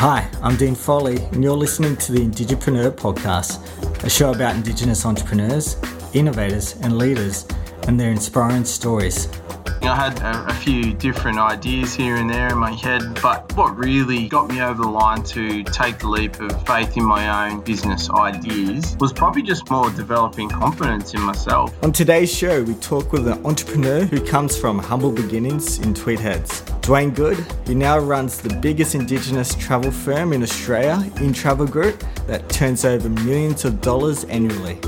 [0.00, 3.60] Hi, I'm Dean Foley, and you're listening to the Indigipreneur Podcast,
[4.02, 5.76] a show about Indigenous entrepreneurs,
[6.14, 7.46] innovators, and leaders
[7.86, 9.28] and their inspiring stories.
[9.88, 13.76] I had a, a, few different ideas here and there in my head, but what
[13.76, 17.62] really got me over the line to take the leap of faith in my own
[17.62, 21.74] business ideas was probably just more developing confidence in myself.
[21.82, 26.20] On today's show, we talk with an entrepreneur who comes from humble beginnings in Tweed
[26.20, 26.62] Heads.
[26.82, 32.04] Dwayne Good, who now runs the biggest Indigenous travel firm in Australia, In Travel Group,
[32.26, 34.78] that turns over millions of dollars annually.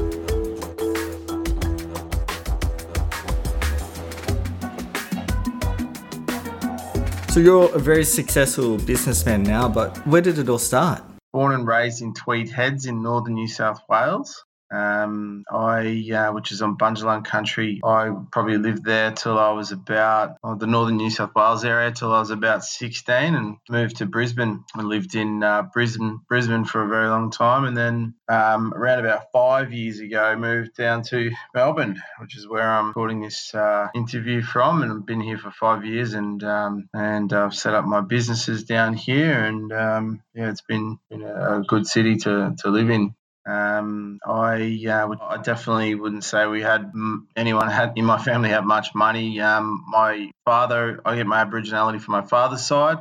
[7.32, 11.02] So you're a very successful businessman now, but where did it all start?
[11.32, 14.45] Born and raised in Tweed Heads in northern New South Wales.
[14.72, 19.72] Um, I, uh, which is on Bundjalung country, I probably lived there till I was
[19.72, 23.96] about oh, the northern New South Wales area till I was about 16, and moved
[23.96, 28.14] to Brisbane and lived in uh, Brisbane, Brisbane for a very long time, and then
[28.29, 33.20] um, around about five years ago, moved down to Melbourne, which is where I'm recording
[33.20, 37.54] this uh, interview from, and I've been here for five years, and um, and I've
[37.54, 42.16] set up my businesses down here, and um, yeah, it's been, been a good city
[42.16, 43.14] to to live in.
[43.46, 46.93] Um, I uh, would, I definitely wouldn't say we had
[47.37, 49.40] anyone had in my family had much money.
[49.40, 52.98] Um, my father, I get my Aboriginality from my father's side,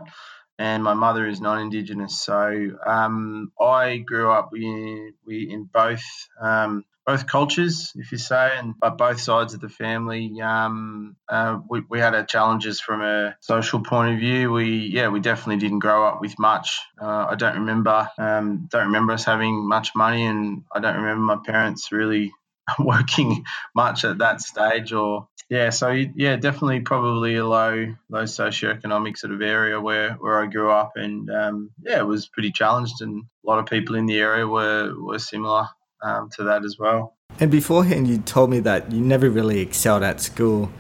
[0.58, 2.20] and my mother is non-Indigenous.
[2.20, 6.04] So um, I grew up in, in both
[6.42, 10.40] um, both cultures, if you say, and but both sides of the family.
[10.42, 14.52] Um, uh, we, we had our challenges from a social point of view.
[14.52, 16.80] We yeah, we definitely didn't grow up with much.
[17.02, 21.24] Uh, I don't remember um, don't remember us having much money, and I don't remember
[21.24, 22.32] my parents really
[22.80, 23.44] working
[23.76, 29.34] much at that stage or yeah so yeah definitely probably a low low socioeconomic sort
[29.34, 33.24] of area where where i grew up and um, yeah it was pretty challenged and
[33.44, 35.68] a lot of people in the area were were similar
[36.02, 37.16] um, to that as well.
[37.40, 40.72] And beforehand, you told me that you never really excelled at school.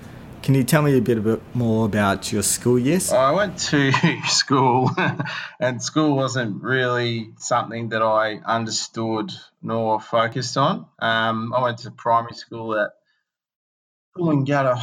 [0.43, 3.11] Can you tell me a bit, a bit more about your school years?
[3.11, 3.91] I went to
[4.27, 4.89] school,
[5.59, 9.31] and school wasn't really something that I understood
[9.61, 10.87] nor focused on.
[10.99, 12.91] Um, I went to primary school at
[14.17, 14.77] Coolangatta,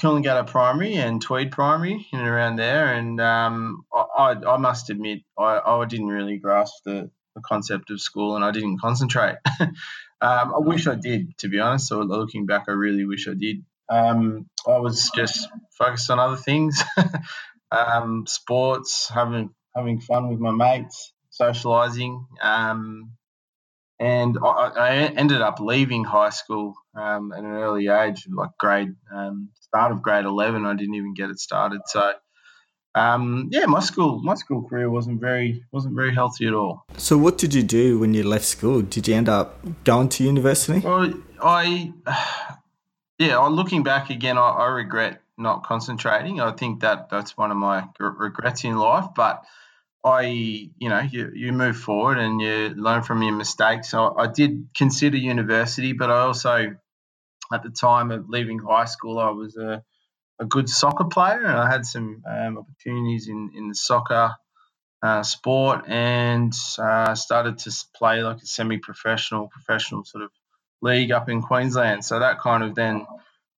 [0.00, 2.92] Coolangatta Primary and Tweed Primary, and around there.
[2.94, 7.10] And um, I, I, must admit, I, I didn't really grasp the,
[7.40, 9.36] the concept of school and I didn't concentrate.
[9.60, 9.72] um,
[10.20, 11.88] I wish I did, to be honest.
[11.88, 13.64] So looking back, I really wish I did.
[13.88, 16.82] Um, I was just focused on other things,
[17.72, 23.12] um, sports, having having fun with my mates, socializing, um,
[23.98, 28.94] and I, I, ended up leaving high school um, at an early age, like grade
[29.12, 30.66] um, start of grade eleven.
[30.66, 32.12] I didn't even get it started, so
[32.94, 36.84] um, yeah, my school my school career wasn't very wasn't very healthy at all.
[36.96, 38.82] So, what did you do when you left school?
[38.82, 40.80] Did you end up going to university?
[40.80, 41.92] Well, I
[43.18, 46.40] yeah, looking back again, I, I regret not concentrating.
[46.40, 49.44] I think that that's one of my regrets in life, but.
[50.02, 53.90] I, you know, you, you move forward and you learn from your mistakes.
[53.90, 56.74] So I did consider university, but I also,
[57.52, 59.84] at the time of leaving high school, I was a
[60.40, 64.32] a good soccer player, and I had some um, opportunities in in the soccer
[65.02, 70.30] uh, sport, and uh, started to play like a semi-professional, professional sort of
[70.82, 72.04] league up in Queensland.
[72.04, 73.06] So that kind of then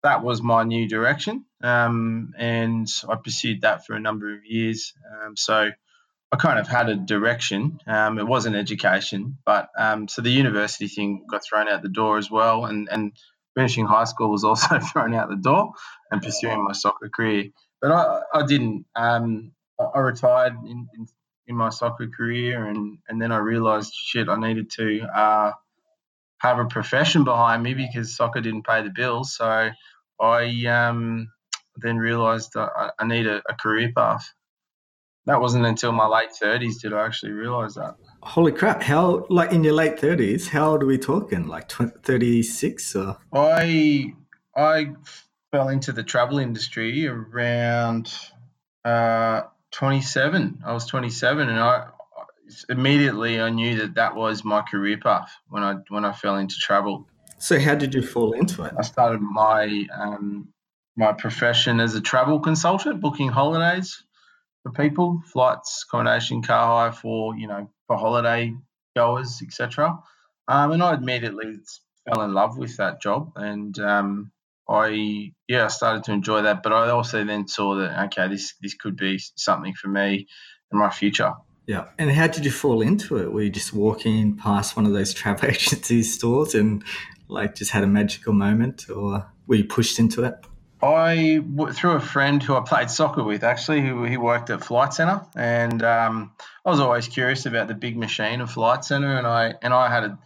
[0.03, 4.93] that was my new direction, um, and I pursued that for a number of years.
[5.23, 5.69] Um, so
[6.31, 7.79] I kind of had a direction.
[7.85, 12.17] Um, it wasn't education, but um, so the university thing got thrown out the door
[12.17, 13.13] as well, and and
[13.55, 15.73] finishing high school was also thrown out the door
[16.09, 17.45] and pursuing my soccer career.
[17.81, 18.85] But I, I didn't.
[18.95, 21.07] Um, I retired in, in,
[21.47, 25.51] in, my soccer career, and, and then I realised, shit, I needed to uh,
[26.37, 29.35] have a profession behind me because soccer didn't pay the bills.
[29.35, 29.71] So
[30.19, 31.29] I um,
[31.77, 34.31] then realised I, I need a, a career path.
[35.25, 37.95] That wasn't until my late thirties did I actually realise that.
[38.23, 38.83] Holy crap!
[38.83, 40.49] How like in your late thirties?
[40.49, 41.47] How old are we talking?
[41.47, 43.17] Like thirty six or?
[43.33, 44.13] I
[44.55, 44.91] I
[45.51, 48.13] fell into the travel industry around
[48.85, 49.41] uh,
[49.71, 50.61] twenty seven.
[50.65, 51.87] I was twenty seven, and I
[52.69, 56.55] immediately I knew that that was my career path when I when I fell into
[56.59, 57.07] travel.
[57.39, 58.73] So how did you fall into it?
[58.77, 60.49] I started my um,
[60.95, 64.03] my profession as a travel consultant, booking holidays
[64.63, 68.53] for people, flights, accommodation, car hire for you know for holiday
[68.95, 69.99] goers, etc.
[70.47, 71.57] Um, and I immediately
[72.05, 74.31] fell in love with that job, and um,
[74.69, 76.63] I yeah I started to enjoy that.
[76.63, 80.27] But I also then saw that okay, this this could be something for me
[80.71, 81.33] in my future.
[81.67, 81.89] Yeah.
[81.99, 83.31] And how did you fall into it?
[83.31, 86.83] Were you just walking past one of those travel agency stores and
[87.27, 90.33] like just had a magical moment or were you pushed into it?
[90.83, 91.39] I
[91.73, 95.21] through a friend who I played soccer with actually, who he worked at Flight Centre,
[95.35, 96.31] and um,
[96.65, 99.89] I was always curious about the big machine of Flight Centre, and I and I
[99.89, 100.19] had a,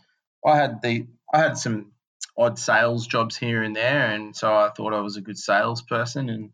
[0.46, 1.92] I had the I had some
[2.38, 6.30] odd sales jobs here and there, and so I thought I was a good salesperson,
[6.30, 6.52] and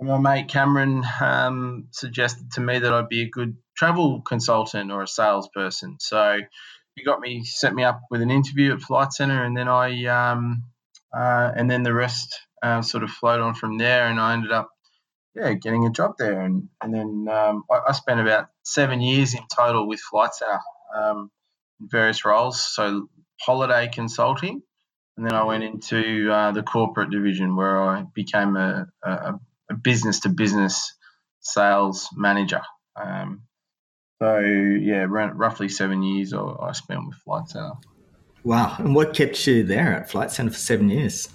[0.00, 5.02] my mate Cameron um, suggested to me that I'd be a good travel consultant or
[5.02, 6.38] a salesperson, so
[6.96, 10.04] he got me set me up with an interview at Flight Centre, and then I
[10.06, 10.64] um,
[11.16, 14.52] uh, and then the rest uh, sort of flowed on from there, and I ended
[14.52, 14.70] up,
[15.34, 19.34] yeah, getting a job there, and and then um, I, I, spent about seven years
[19.34, 20.60] in total with Flight Centre,
[20.96, 21.30] um,
[21.80, 22.60] in various roles.
[22.60, 23.08] So
[23.40, 24.62] holiday consulting,
[25.16, 28.86] and then I went into uh, the corporate division where I became a,
[29.82, 30.94] business to business
[31.40, 32.60] sales manager.
[32.94, 33.42] Um,
[34.20, 37.72] so yeah, roughly seven years I spent with Flight Centre.
[38.44, 38.76] Wow!
[38.78, 41.28] And what kept you there at Flight Centre for seven years?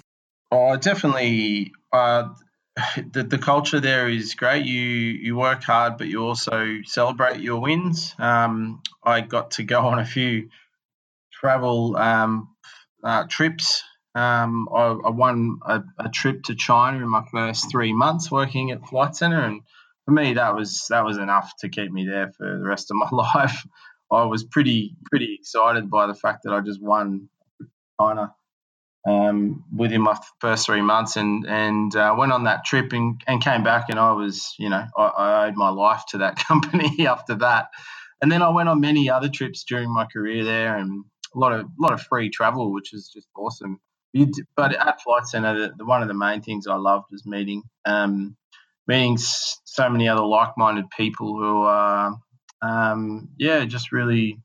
[0.50, 1.72] Oh, definitely.
[1.92, 2.28] Uh,
[3.12, 4.64] the, the culture there is great.
[4.64, 8.14] You you work hard, but you also celebrate your wins.
[8.18, 10.48] Um, I got to go on a few
[11.32, 12.54] travel um,
[13.02, 13.82] uh, trips.
[14.14, 18.72] Um, I, I, won a, a, trip to China in my first three months working
[18.72, 19.60] at Flight Centre, and
[20.06, 22.96] for me, that was that was enough to keep me there for the rest of
[22.96, 23.66] my life.
[24.10, 27.28] I was pretty pretty excited by the fact that I just won
[28.00, 28.34] China
[29.08, 33.42] um, within my first three months, and and uh, went on that trip and, and
[33.42, 37.06] came back, and I was, you know, I, I owed my life to that company
[37.08, 37.68] after that,
[38.22, 41.52] and then I went on many other trips during my career there, and a lot
[41.54, 43.80] of a lot of free travel, which is just awesome.
[44.56, 47.64] But at Flight Centre, the, the, one of the main things I loved was meeting
[47.86, 48.36] um,
[48.88, 52.16] meeting so many other like-minded people who are,
[52.62, 54.40] um, yeah, just really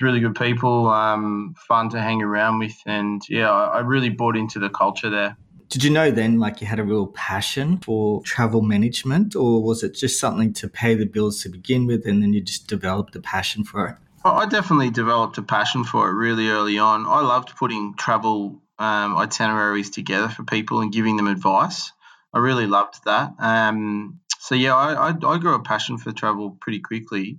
[0.00, 4.36] really good people, um, fun to hang around with, and yeah, I, I really bought
[4.36, 5.36] into the culture there.
[5.68, 9.82] Did you know then, like you had a real passion for travel management, or was
[9.82, 13.14] it just something to pay the bills to begin with, and then you just developed
[13.16, 13.96] a passion for it?
[14.24, 17.06] I definitely developed a passion for it really early on.
[17.06, 21.92] I loved putting travel um, itineraries together for people and giving them advice.
[22.32, 23.32] I really loved that.
[23.38, 27.38] Um, so yeah, I, I, I grew a passion for travel pretty quickly.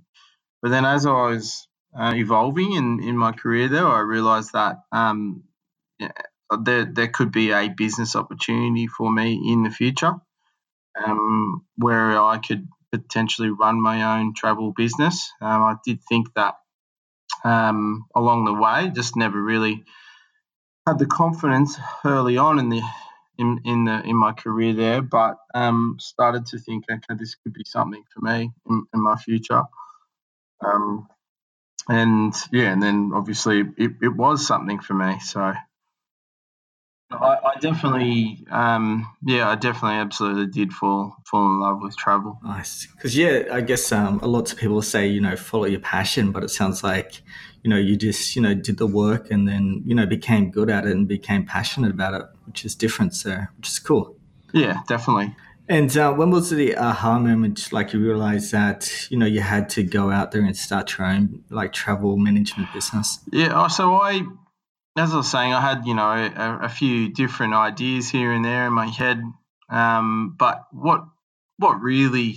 [0.62, 1.66] But then as I was
[1.98, 5.44] uh, evolving in, in my career there, I realized that um,
[5.98, 6.12] yeah,
[6.62, 10.14] there, there could be a business opportunity for me in the future
[11.04, 15.30] um, where I could potentially run my own travel business.
[15.40, 16.54] Um, I did think that
[17.44, 19.84] um, along the way, just never really
[20.86, 22.82] had the confidence early on in the
[23.38, 27.54] in in the in my career there, but um, started to think, okay, this could
[27.54, 29.62] be something for me in, in my future.
[30.64, 31.08] Um,
[31.88, 35.18] and yeah, and then obviously it, it was something for me.
[35.20, 35.54] So
[37.12, 42.38] I, I definitely, um, yeah, I definitely absolutely did fall fall in love with travel.
[42.44, 45.80] Nice, because yeah, I guess um, a lot of people say you know follow your
[45.80, 47.20] passion, but it sounds like
[47.64, 50.70] you know you just you know did the work and then you know became good
[50.70, 53.14] at it and became passionate about it, which is different.
[53.14, 54.16] So which is cool.
[54.52, 55.34] Yeah, definitely.
[55.70, 57.72] And uh, when was the aha moment?
[57.72, 61.06] Like you realized that you know you had to go out there and start your
[61.06, 63.20] own like travel management business.
[63.32, 63.52] Yeah.
[63.54, 64.22] Oh, so I,
[64.98, 68.44] as I was saying, I had you know a, a few different ideas here and
[68.44, 69.22] there in my head.
[69.68, 71.04] Um, but what
[71.58, 72.36] what really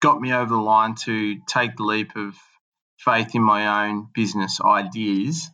[0.00, 2.36] got me over the line to take the leap of
[2.96, 5.50] faith in my own business ideas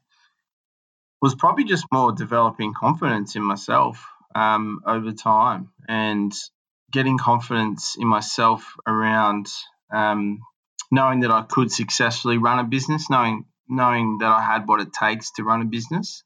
[1.22, 6.34] was probably just more developing confidence in myself um, over time and
[6.90, 9.48] getting confidence in myself around
[9.92, 10.40] um,
[10.90, 14.92] knowing that I could successfully run a business, knowing knowing that I had what it
[14.92, 16.24] takes to run a business.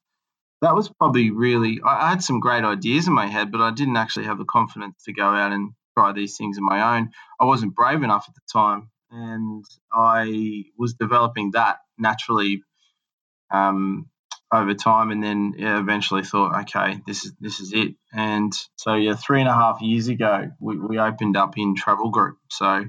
[0.61, 1.81] That was probably really.
[1.85, 5.03] I had some great ideas in my head, but I didn't actually have the confidence
[5.05, 7.11] to go out and try these things on my own.
[7.41, 12.63] I wasn't brave enough at the time, and I was developing that naturally
[13.53, 14.09] um,
[14.53, 17.95] over time, and then yeah, eventually thought, okay, this is this is it.
[18.13, 22.11] And so yeah, three and a half years ago, we, we opened up in Travel
[22.11, 22.37] Group.
[22.51, 22.85] So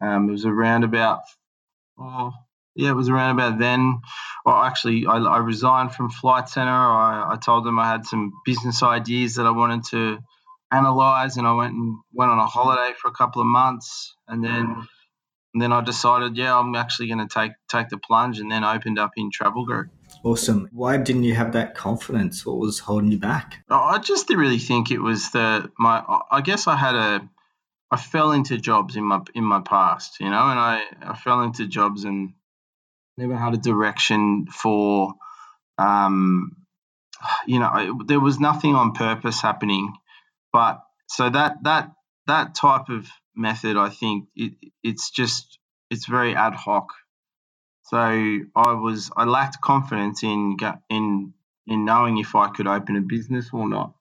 [0.00, 1.20] um, it was around about,
[1.98, 2.32] oh,
[2.74, 4.00] yeah, it was around about then.
[4.44, 6.70] Well, actually, I, I resigned from Flight Centre.
[6.70, 10.18] I, I told them I had some business ideas that I wanted to
[10.72, 14.44] analyze, and I went and went on a holiday for a couple of months, and
[14.44, 14.86] then.
[15.54, 18.62] And then I decided, yeah, I'm actually going to take take the plunge, and then
[18.62, 19.88] opened up in Travel Group.
[20.24, 20.68] Awesome.
[20.72, 22.44] Why didn't you have that confidence?
[22.44, 23.64] What was holding you back?
[23.70, 26.02] I just really think it was the my.
[26.30, 27.28] I guess I had a
[27.90, 31.42] I fell into jobs in my in my past, you know, and I, I fell
[31.42, 32.32] into jobs and
[33.16, 35.14] never had a direction for,
[35.78, 36.56] um,
[37.46, 39.92] you know, there was nothing on purpose happening,
[40.52, 41.92] but so that that
[42.26, 45.58] that type of method, I think it, it's just
[45.88, 46.88] it's very ad hoc.
[47.88, 50.56] So I was I lacked confidence in
[50.90, 51.32] in
[51.66, 53.92] in knowing if I could open a business or not.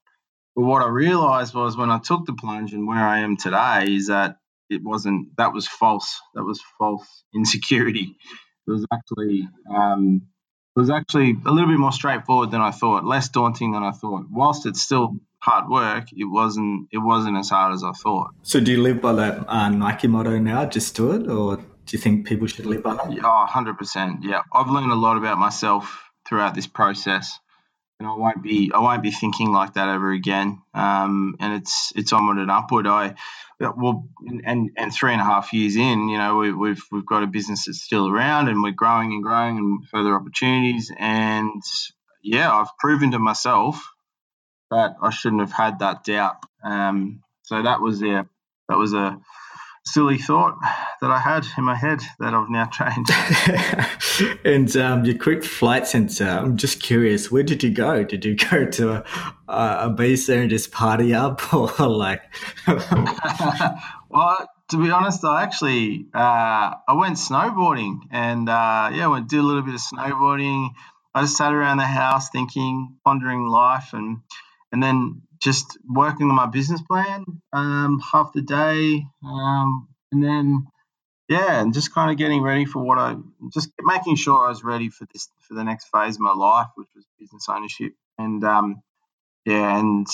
[0.56, 3.94] But what I realized was when I took the plunge and where I am today
[3.94, 4.38] is that
[4.70, 6.22] it wasn't, that was false.
[6.34, 8.16] That was false insecurity.
[8.68, 10.22] It was actually, um,
[10.76, 13.92] it was actually a little bit more straightforward than I thought, less daunting than I
[13.92, 14.26] thought.
[14.32, 18.32] Whilst it's still hard work, it wasn't, it wasn't as hard as I thought.
[18.42, 21.30] So do you live by that uh, Nike motto now, just do it?
[21.30, 23.06] Or do you think people should live by that?
[23.24, 24.24] Oh, 100%.
[24.24, 24.42] Yeah.
[24.54, 27.40] I've learned a lot about myself throughout this process
[28.00, 30.62] and I won't be I won't be thinking like that ever again.
[30.74, 32.88] Um, and it's it's onward and upward.
[32.88, 33.16] I
[33.60, 34.10] well,
[34.46, 37.28] and and three and a half years in, you know, we, we've we've got a
[37.28, 40.92] business that's still around, and we're growing and growing, and further opportunities.
[40.98, 41.62] And
[42.22, 43.82] yeah, I've proven to myself
[44.72, 46.38] that I shouldn't have had that doubt.
[46.64, 48.24] Um, so that was yeah,
[48.68, 49.18] that was a
[49.88, 50.58] silly thought
[51.02, 53.12] that I had in my head that I've now changed.
[54.46, 58.04] and um, your quick Flight Centre, I'm just curious, where did you go?
[58.04, 59.04] Did you go to a,
[59.48, 62.22] a base there and just party up or like?
[62.68, 69.30] well, to be honest, I actually uh, I went snowboarding and uh, yeah, I went
[69.30, 70.70] did a little bit of snowboarding.
[71.14, 74.18] I just sat around the house thinking, pondering life, and
[74.72, 80.68] and then just working on my business plan um, half the day, um, and then
[81.28, 83.16] yeah, and just kind of getting ready for what I
[83.54, 86.68] just making sure I was ready for this for the next phase of my life,
[86.76, 88.82] which was business ownership, and um,
[89.46, 90.08] yeah, and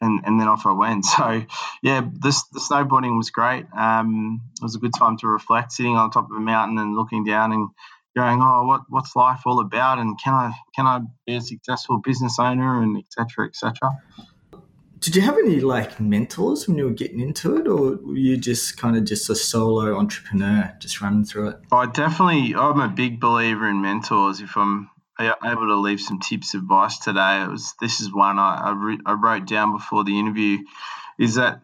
[0.00, 1.04] and and then off I went.
[1.16, 1.44] So
[1.82, 3.66] yeah, this the snowboarding was great.
[3.76, 6.94] Um, it was a good time to reflect, sitting on top of a mountain and
[6.94, 7.68] looking down and
[8.16, 11.98] going, oh, what what's life all about, and can I can I be a successful
[11.98, 13.48] business owner, and etc.
[13.48, 13.90] etc.
[15.04, 18.38] Did you have any like mentors when you were getting into it, or were you
[18.38, 21.56] just kind of just a solo entrepreneur, just running through it?
[21.70, 24.40] I definitely, I'm a big believer in mentors.
[24.40, 24.88] If I'm
[25.20, 29.12] able to leave some tips advice today, it was this is one I I, I
[29.12, 30.60] wrote down before the interview,
[31.18, 31.60] is that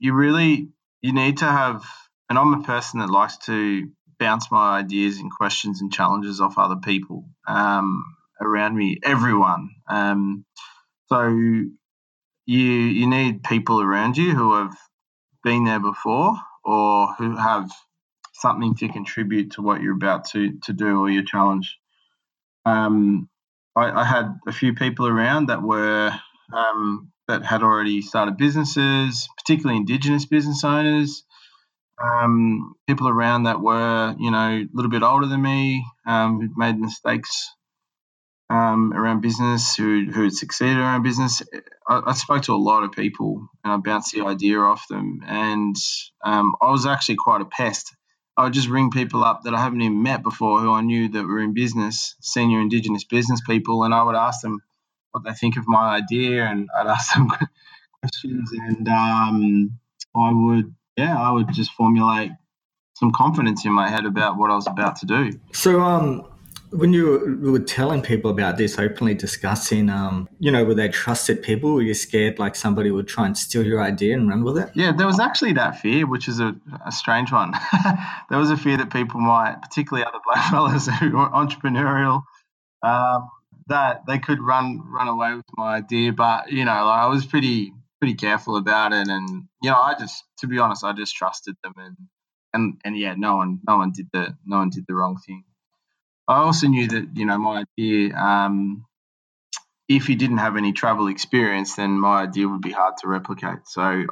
[0.00, 0.70] you really
[1.00, 1.84] you need to have,
[2.28, 6.58] and I'm a person that likes to bounce my ideas and questions and challenges off
[6.58, 8.02] other people um,
[8.40, 9.70] around me, everyone.
[9.88, 10.44] Um,
[11.06, 11.68] so
[12.46, 14.74] you you need people around you who have
[15.44, 17.70] been there before or who have
[18.34, 21.78] something to contribute to what you're about to to do or your challenge.
[22.64, 23.28] Um,
[23.76, 26.12] I, I, had a few people around that were
[26.52, 31.24] um, that had already started businesses, particularly Indigenous business owners.
[32.02, 36.56] Um, people around that were, you know, a little bit older than me, um, who'd
[36.56, 37.50] made mistakes
[38.50, 41.40] um, around business who who had succeeded around business.
[41.88, 45.20] I, I, spoke to a lot of people and I bounced the idea off them.
[45.24, 45.76] And
[46.24, 47.94] um, I was actually quite a pest.
[48.36, 51.08] I would just ring people up that I haven't even met before who I knew
[51.08, 54.58] that were in business, senior Indigenous business people, and I would ask them
[55.12, 57.28] what they think of my idea and I'd ask them
[58.00, 59.78] questions and um,
[60.16, 62.32] I would, yeah, I would just formulate
[62.94, 65.38] some confidence in my head about what I was about to do.
[65.52, 66.29] So, um,
[66.70, 71.42] when you were telling people about this, openly discussing, um, you know, were they trusted
[71.42, 71.74] people?
[71.74, 74.70] Were you scared like somebody would try and steal your idea and run with it?
[74.74, 76.54] Yeah, there was actually that fear, which is a,
[76.86, 77.52] a strange one.
[78.30, 82.22] there was a fear that people might, particularly other black fellas who are entrepreneurial,
[82.82, 83.28] um,
[83.66, 86.12] that they could run run away with my idea.
[86.12, 89.28] But you know, like, I was pretty pretty careful about it, and
[89.62, 91.96] you know, I just, to be honest, I just trusted them, and
[92.52, 95.44] and and yeah, no one no one did the no one did the wrong thing.
[96.30, 98.14] I also knew that you know my idea.
[98.14, 98.86] Um,
[99.88, 103.66] if you didn't have any travel experience, then my idea would be hard to replicate.
[103.66, 104.04] So,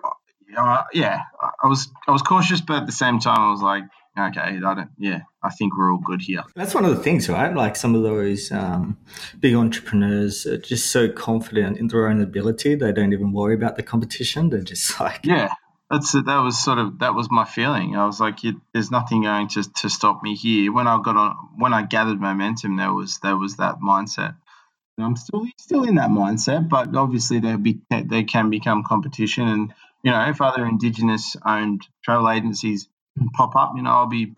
[0.56, 3.84] uh, yeah, I was I was cautious, but at the same time, I was like,
[4.18, 4.90] okay, I don't.
[4.98, 6.42] Yeah, I think we're all good here.
[6.56, 7.54] That's one of the things, right?
[7.54, 8.98] Like some of those um,
[9.38, 13.76] big entrepreneurs are just so confident in their own ability, they don't even worry about
[13.76, 14.50] the competition.
[14.50, 15.52] They're just like, yeah,
[15.90, 17.97] that's that was sort of that was my feeling.
[17.97, 18.40] I was like,
[18.75, 20.73] there's nothing going to, to stop me here.
[20.73, 24.37] When I got on, when I gathered momentum, there was there was that mindset.
[24.99, 29.49] And I'm still still in that mindset, but obviously there be there can become competition,
[29.49, 32.88] and you know if other Indigenous owned travel agencies
[33.35, 34.35] pop up, you know I'll be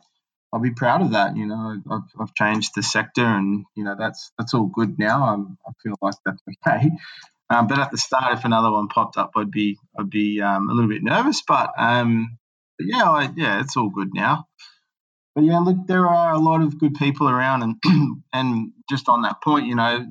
[0.52, 1.36] I'll be proud of that.
[1.36, 5.24] You know I've, I've changed the sector, and you know that's that's all good now.
[5.24, 6.90] I'm, I feel like that's okay.
[7.50, 10.70] Um, but at the start, if another one popped up, I'd be I'd be um,
[10.70, 11.42] a little bit nervous.
[11.46, 12.38] But um,
[12.78, 14.46] but yeah, I, yeah, it's all good now.
[15.34, 17.76] But yeah, look, there are a lot of good people around, and
[18.32, 20.06] and just on that point, you know,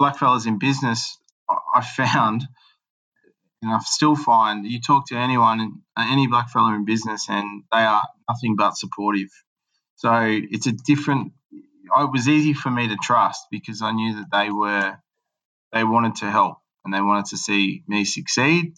[0.00, 1.18] blackfellas in business,
[1.74, 2.44] I found,
[3.62, 8.02] and I still find, you talk to anyone, any blackfella in business, and they are
[8.28, 9.30] nothing but supportive.
[9.96, 11.32] So it's a different.
[11.52, 14.96] It was easy for me to trust because I knew that they were,
[15.72, 18.74] they wanted to help and they wanted to see me succeed,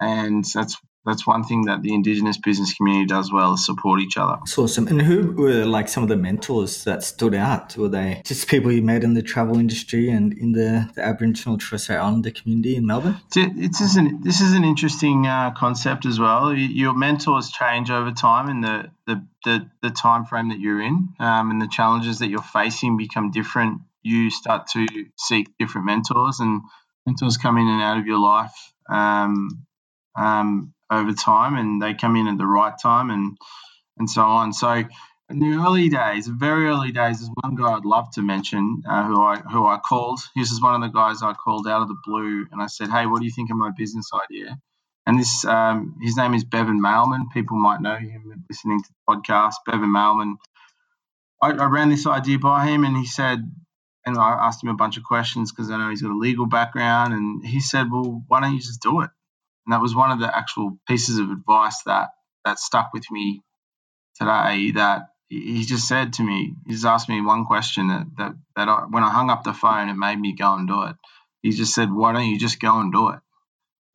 [0.00, 4.16] and that's that's one thing that the Indigenous business community does well is support each
[4.16, 4.36] other.
[4.38, 4.88] That's awesome.
[4.88, 7.76] And who were like some of the mentors that stood out?
[7.76, 11.58] Were they just people you met in the travel industry and in the, the Aboriginal
[11.58, 13.18] Torres Islander community in Melbourne?
[13.36, 16.54] It's, it's an, this is an interesting uh, concept as well.
[16.54, 21.10] Your mentors change over time and the, the, the, the time frame that you're in
[21.20, 23.82] um, and the challenges that you're facing become different.
[24.04, 24.86] You start to
[25.18, 26.62] seek different mentors and
[27.06, 28.54] mentors come in and out of your life.
[28.90, 29.66] Um,
[30.16, 33.36] um, over time, and they come in at the right time, and
[33.98, 34.52] and so on.
[34.52, 34.84] So
[35.30, 39.06] in the early days, very early days, there's one guy I'd love to mention uh,
[39.06, 40.20] who I who I called.
[40.36, 42.90] This is one of the guys I called out of the blue, and I said,
[42.90, 44.58] "Hey, what do you think of my business idea?"
[45.06, 47.28] And this, um, his name is Bevan Mailman.
[47.32, 49.54] People might know him listening to the podcast.
[49.66, 50.36] Bevan Mailman.
[51.42, 53.40] I, I ran this idea by him, and he said,
[54.06, 56.46] and I asked him a bunch of questions because I know he's got a legal
[56.46, 59.10] background, and he said, "Well, why don't you just do it?"
[59.66, 62.10] And that was one of the actual pieces of advice that
[62.44, 63.42] that stuck with me
[64.16, 64.72] today.
[64.72, 68.68] That he just said to me, he just asked me one question that that, that
[68.68, 70.96] I, when I hung up the phone, it made me go and do it.
[71.42, 73.20] He just said, "Why don't you just go and do it?"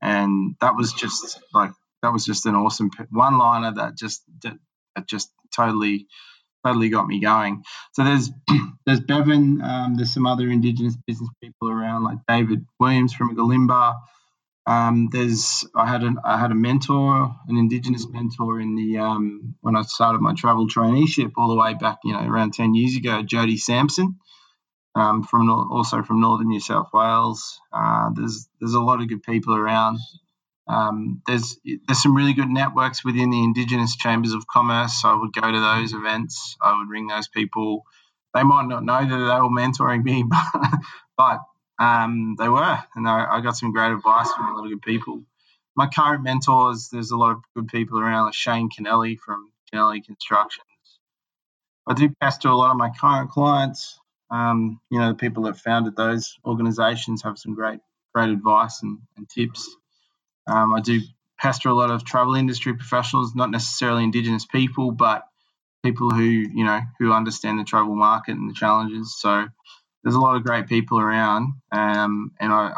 [0.02, 1.72] And that was just like
[2.04, 4.58] that was just an awesome one liner that just that,
[4.96, 6.08] that just totally
[6.66, 7.64] totally got me going.
[7.94, 8.30] So there's
[8.86, 13.96] there's Bevan, um, there's some other Indigenous business people around like David Williams from Gilimbaa.
[14.66, 19.56] Um, there's I had an I had a mentor, an Indigenous mentor in the um,
[19.62, 22.96] when I started my travel traineeship all the way back, you know, around ten years
[22.96, 23.24] ago.
[23.24, 24.20] Jody Sampson,
[24.96, 27.60] um, from also from northern New South Wales.
[27.74, 29.98] Uh, there's there's a lot of good people around.
[30.70, 35.04] Um, there's there's some really good networks within the Indigenous chambers of commerce.
[35.04, 36.56] I would go to those events.
[36.62, 37.84] I would ring those people.
[38.36, 40.80] They might not know that they were mentoring me, but,
[41.18, 41.40] but
[41.84, 44.84] um, they were, and I, I got some great advice from a lot of good
[44.84, 45.24] people.
[45.76, 50.06] My current mentors, there's a lot of good people around, like Shane Kennelly from Kennelly
[50.06, 50.68] Constructions.
[51.88, 54.00] I do pester a lot of my current clients.
[54.30, 57.80] Um, you know, the people that founded those organisations have some great,
[58.14, 59.76] great advice and, and tips.
[60.50, 61.02] Um, I do
[61.40, 65.24] pester a lot of travel industry professionals, not necessarily Indigenous people, but
[65.84, 69.16] people who you know who understand the travel market and the challenges.
[69.20, 69.48] So
[70.04, 72.74] there's a lot of great people around, um, and I,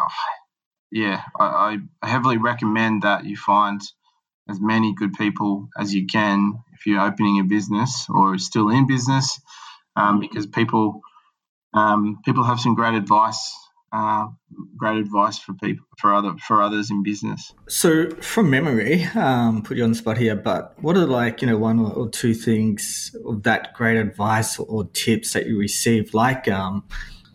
[0.91, 3.81] yeah, I, I heavily recommend that you find
[4.49, 8.87] as many good people as you can if you're opening a business or still in
[8.87, 9.39] business,
[9.95, 11.01] um, because people
[11.73, 13.55] um, people have some great advice
[13.91, 14.27] uh,
[14.77, 17.53] great advice for people for other for others in business.
[17.67, 21.47] So, from memory, um, put you on the spot here, but what are like you
[21.47, 26.47] know one or two things of that great advice or tips that you received, like
[26.47, 26.83] um,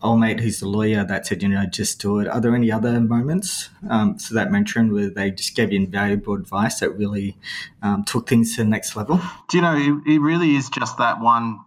[0.01, 2.27] old mate who's the lawyer that said you know just do it.
[2.27, 6.33] Are there any other moments um, so that mentoring where they just gave you invaluable
[6.33, 7.37] advice that really
[7.81, 9.21] um, took things to the next level?
[9.49, 11.59] Do you know it, it really is just that one,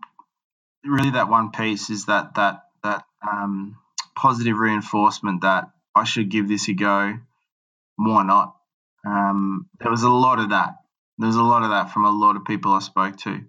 [0.84, 3.76] really that one piece is that that that um,
[4.20, 7.18] positive reinforcement that I should give this a go.
[7.96, 8.54] Why not?
[9.06, 10.74] Um, there was a lot of that.
[11.18, 13.40] There's a lot of that from a lot of people I spoke to.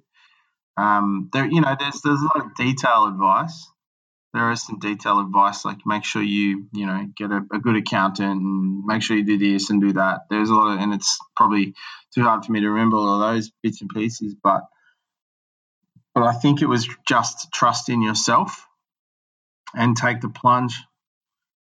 [0.78, 3.68] Um, there, you know, there's there's a lot of detail advice.
[4.34, 7.76] There is some detailed advice like make sure you you know get a, a, good
[7.76, 10.22] accountant and make sure you do this and do that.
[10.30, 11.76] There's a lot of, and it's probably
[12.16, 14.62] too hard for me to remember all those bits and pieces, but
[16.16, 18.66] but I think it was just trust in yourself
[19.74, 20.82] and take the plunge,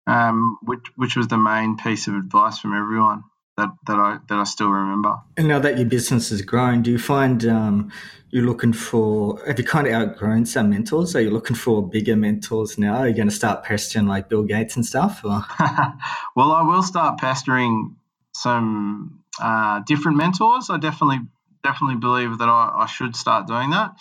[0.06, 3.24] um, which which was the main piece of advice from everyone
[3.56, 5.16] that, that I that I still remember.
[5.36, 7.92] And now that your business has grown, do you find um,
[8.30, 11.14] you're looking for have you kind of outgrown some mentors?
[11.14, 12.96] Are you looking for bigger mentors now?
[12.96, 15.22] Are you going to start pestering like Bill Gates and stuff?
[15.24, 17.96] well, I will start pestering
[18.34, 20.70] some uh, different mentors.
[20.70, 21.20] I definitely
[21.62, 23.94] definitely believe that I, I should start doing that.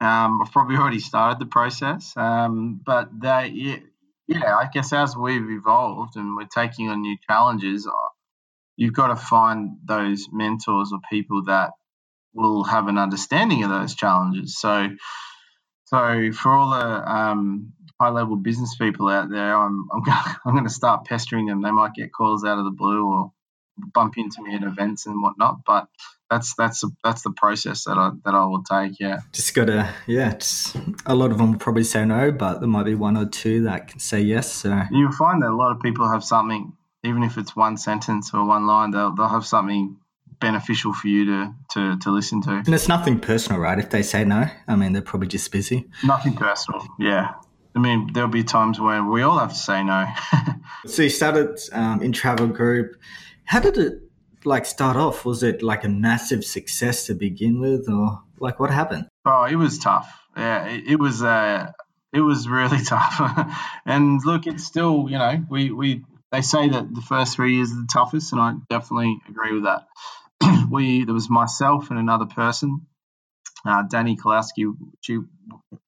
[0.00, 3.80] Um, I've probably already started the process, um, but they,
[4.28, 7.92] yeah, I guess as we've evolved and we're taking on new challenges, uh,
[8.76, 11.70] you've got to find those mentors or people that
[12.34, 14.58] will have an understanding of those challenges.
[14.58, 14.88] So,
[15.86, 20.52] so for all the um, high level business people out there, I'm I'm going, I'm
[20.52, 21.62] going to start pestering them.
[21.62, 23.32] They might get calls out of the blue or
[23.94, 25.64] bump into me at events and whatnot.
[25.66, 25.88] But
[26.30, 28.98] that's that's that's the process that I that I will take.
[28.98, 30.38] Yeah, just gotta yeah.
[31.06, 33.64] A lot of them will probably say no, but there might be one or two
[33.64, 34.50] that can say yes.
[34.52, 36.72] So you'll find that a lot of people have something,
[37.04, 39.96] even if it's one sentence or one line, they'll they'll have something
[40.40, 42.50] beneficial for you to, to, to listen to.
[42.50, 43.78] And it's nothing personal, right?
[43.78, 45.88] If they say no, I mean, they're probably just busy.
[46.04, 47.34] Nothing personal, yeah.
[47.74, 50.06] I mean, there'll be times where we all have to say no.
[50.86, 52.96] so you started um, in travel group.
[53.44, 54.00] How did it
[54.46, 55.24] like start off?
[55.24, 59.06] Was it like a massive success to begin with, or like what happened?
[59.24, 60.08] Oh, it was tough.
[60.36, 61.22] Yeah, it, it was.
[61.22, 61.72] Uh,
[62.12, 63.20] it was really tough.
[63.84, 67.72] and look, it's still, you know, we we they say that the first three years
[67.72, 69.86] are the toughest, and I definitely agree with that.
[70.70, 72.86] we there was myself and another person,
[73.64, 74.74] uh, Danny Kolowski.
[75.00, 75.18] She,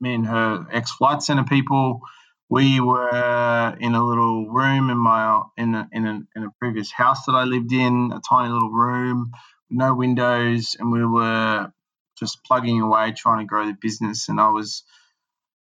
[0.01, 2.01] me and her ex Flight Centre people.
[2.49, 6.93] We were in a little room in my in a, in a in a previous
[6.93, 9.33] house that I lived in, a tiny little room,
[9.71, 11.73] no windows, and we were
[12.19, 14.29] just plugging away trying to grow the business.
[14.29, 14.85] And I was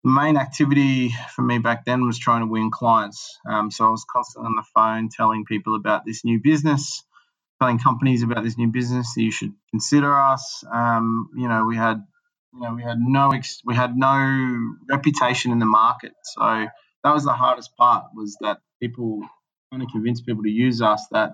[0.03, 3.37] the main activity for me back then was trying to win clients.
[3.49, 7.03] Um, so I was constantly on the phone telling people about this new business
[7.61, 10.63] telling companies about this new business that you should consider us.
[10.71, 12.03] Um, you know, we had
[12.57, 16.67] you know we had no ex- we had no reputation in the market, so
[17.05, 19.21] that was the hardest part was that people
[19.71, 21.33] trying to convince people to use us that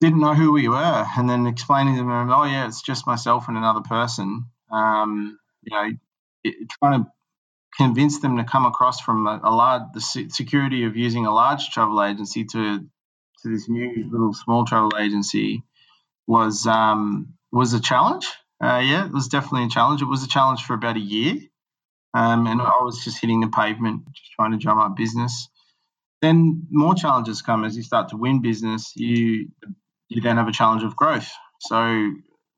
[0.00, 3.48] didn't know who we were, and then explaining to them, oh yeah, it's just myself
[3.48, 4.46] and another person.
[4.70, 5.90] Um, you know,
[6.44, 7.12] it, trying to
[7.76, 11.70] convince them to come across from a, a large the security of using a large
[11.70, 12.80] travel agency to
[13.42, 15.62] to this new little small travel agency
[16.26, 18.26] was um, was a challenge.
[18.62, 20.02] Uh, yeah, it was definitely a challenge.
[20.02, 21.36] It was a challenge for about a year,
[22.14, 25.48] um, and I was just hitting the pavement, just trying to drum up business.
[26.22, 28.92] Then more challenges come as you start to win business.
[28.96, 29.48] You
[30.08, 31.30] you then have a challenge of growth.
[31.60, 31.76] So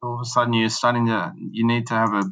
[0.02, 2.24] all of a sudden you're starting to you need to have a,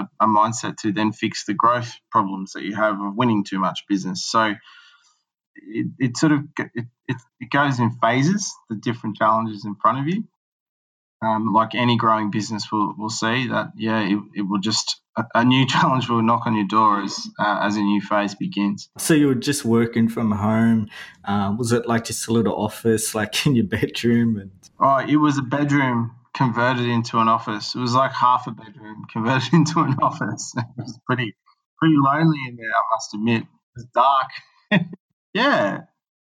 [0.00, 3.58] a, a mindset to then fix the growth problems that you have of winning too
[3.58, 4.24] much business.
[4.24, 4.54] So
[5.56, 10.00] it, it sort of it, it, it goes in phases, the different challenges in front
[10.00, 10.24] of you.
[11.22, 15.24] Um, like any growing business will will see that yeah it, it will just a,
[15.34, 18.90] a, new challenge will knock on your door as uh, as a new phase begins.
[18.98, 20.88] So you were just working from home.
[21.24, 25.16] Um, was it like just a little office like in your bedroom and oh it
[25.16, 27.74] was a bedroom converted into an office.
[27.74, 30.52] It was like half a bedroom converted into an office.
[30.56, 31.34] It was pretty
[31.78, 33.42] pretty lonely in there i must admit.
[33.42, 34.86] It was dark.
[35.34, 35.82] Yeah,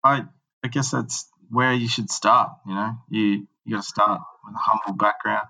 [0.04, 0.24] I
[0.62, 2.52] I guess that's where you should start.
[2.66, 5.46] You know, you you got to start with a humble background.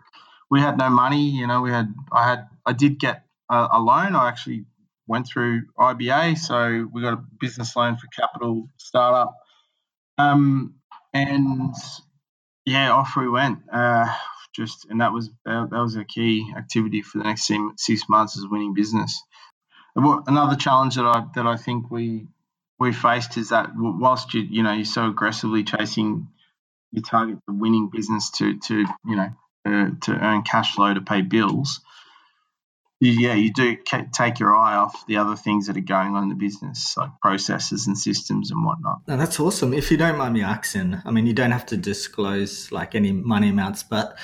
[0.51, 1.31] We had no money.
[1.31, 4.17] You know, we had I had I did get a, a loan.
[4.17, 4.65] I actually
[5.07, 9.37] went through IBA, so we got a business loan for capital startup.
[10.19, 10.75] Um,
[11.13, 11.75] and
[12.65, 13.59] yeah, off we went.
[13.73, 14.07] Uh,
[14.53, 18.49] just and that was that, was a key activity for the next six months is
[18.49, 19.23] winning business.
[19.97, 22.27] Another challenge that I that I think we
[22.81, 26.29] we faced is that whilst you you know you're so aggressively chasing
[26.90, 29.31] your target for winning business to to you know
[29.66, 31.81] uh, to earn cash flow to pay bills,
[33.01, 33.77] yeah, you do
[34.12, 37.11] take your eye off the other things that are going on in the business, like
[37.23, 39.01] processes and systems and whatnot.
[39.07, 39.73] No, that's awesome.
[39.73, 43.12] If you don't mind me asking, I mean, you don't have to disclose like any
[43.12, 44.19] money amounts, but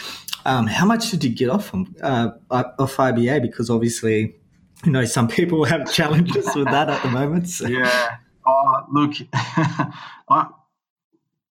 [0.45, 3.41] um, how much did you get off from uh, off IBA?
[3.41, 4.37] Because obviously,
[4.85, 7.49] you know, some people have challenges with that at the moment.
[7.49, 7.67] So.
[7.67, 8.17] Yeah,
[8.47, 10.49] Oh, look, I,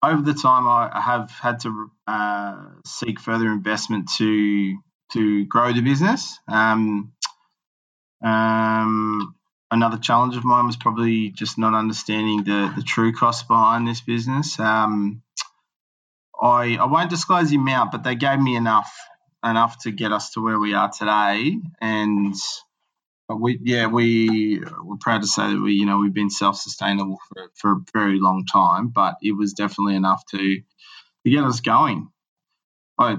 [0.03, 4.77] over the time I have had to uh, seek further investment to
[5.13, 6.39] to grow the business.
[6.47, 7.13] Um,
[8.23, 9.35] um,
[9.71, 14.01] another challenge of mine was probably just not understanding the, the true cost behind this
[14.01, 14.59] business.
[14.59, 15.23] Um,
[16.41, 18.93] I I won't disclose the amount, but they gave me enough
[19.45, 22.35] enough to get us to where we are today, and
[23.35, 27.51] we, yeah, we we're proud to say that we, you know, we've been self-sustainable for,
[27.55, 28.89] for a very long time.
[28.89, 32.09] But it was definitely enough to to get us going.
[32.97, 33.17] I,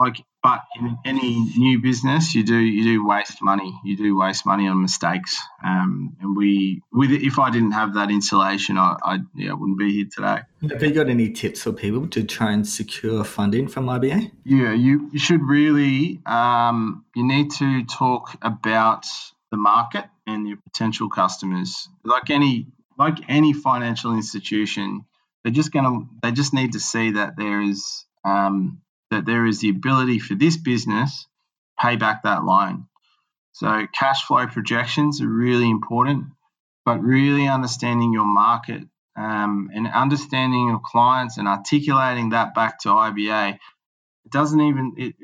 [0.00, 3.78] like, but in any new business, you do you do waste money.
[3.84, 5.38] You do waste money on mistakes.
[5.64, 9.92] Um, and we, with if I didn't have that insulation, I, I yeah, wouldn't be
[9.92, 10.40] here today.
[10.68, 14.32] Have you got any tips for people to try and secure funding from IBA?
[14.44, 19.06] Yeah, you, you should really um, you need to talk about
[19.52, 21.88] the market and your potential customers.
[22.04, 22.66] Like any
[22.98, 25.04] like any financial institution,
[25.44, 28.80] they're just to they just need to see that there is um,
[29.12, 31.26] that there is the ability for this business
[31.78, 32.88] to pay back that loan.
[33.52, 36.24] So cash flow projections are really important,
[36.84, 38.82] but really understanding your market
[39.16, 45.14] um, and understanding your clients and articulating that back to IBA, it doesn't even it,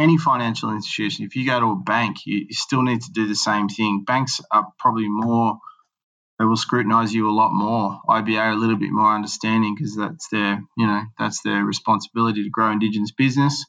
[0.00, 1.26] any financial institution.
[1.26, 4.04] If you go to a bank, you, you still need to do the same thing.
[4.04, 5.58] Banks are probably more
[6.40, 8.00] they will scrutinise you a lot more.
[8.08, 12.48] IBA a little bit more understanding because that's their, you know, that's their responsibility to
[12.48, 13.66] grow Indigenous business.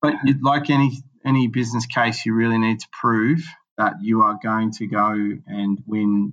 [0.00, 3.44] But you'd like any any business case, you really need to prove
[3.76, 5.10] that you are going to go
[5.46, 6.32] and win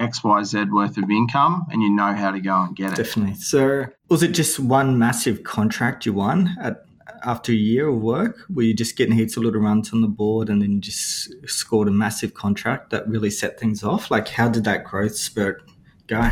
[0.00, 2.96] X, Y, Z worth of income and you know how to go and get it.
[2.96, 3.34] Definitely.
[3.34, 6.87] So, was it just one massive contract you won at
[7.24, 8.38] after a year of work?
[8.48, 11.88] Were you're just getting heaps of little runs on the board and then just scored
[11.88, 14.10] a massive contract that really set things off?
[14.10, 15.62] Like, how did that growth spurt
[16.06, 16.28] go?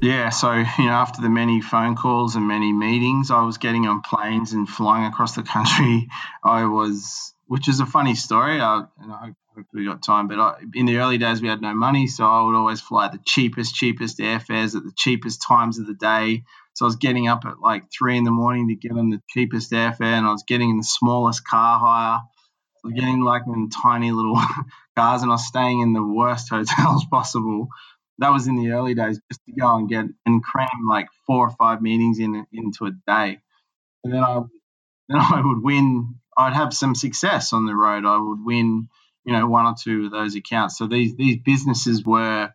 [0.00, 3.86] Yeah, so you know, after the many phone calls and many meetings, I was getting
[3.86, 6.08] on planes and flying across the country.
[6.44, 8.60] I was, which is a funny story.
[8.60, 10.28] I, and I hope hope we got time.
[10.28, 13.08] But I, in the early days, we had no money, so I would always fly
[13.08, 16.44] the cheapest, cheapest airfares at the cheapest times of the day.
[16.74, 19.22] So I was getting up at like three in the morning to get on the
[19.30, 22.18] cheapest airfare, and I was getting in the smallest car hire.
[22.18, 24.34] I was getting like in tiny little
[24.96, 27.68] cars, and I was staying in the worst hotels possible.
[28.18, 31.48] That was in the early days, just to go and get and cram like four
[31.48, 33.38] or five meetings in into a day,
[34.02, 34.40] and then I
[35.08, 36.16] then I would win.
[36.36, 38.04] I'd have some success on the road.
[38.04, 38.88] I would win
[39.24, 40.78] you know one or two of those accounts.
[40.78, 42.52] So these these businesses were,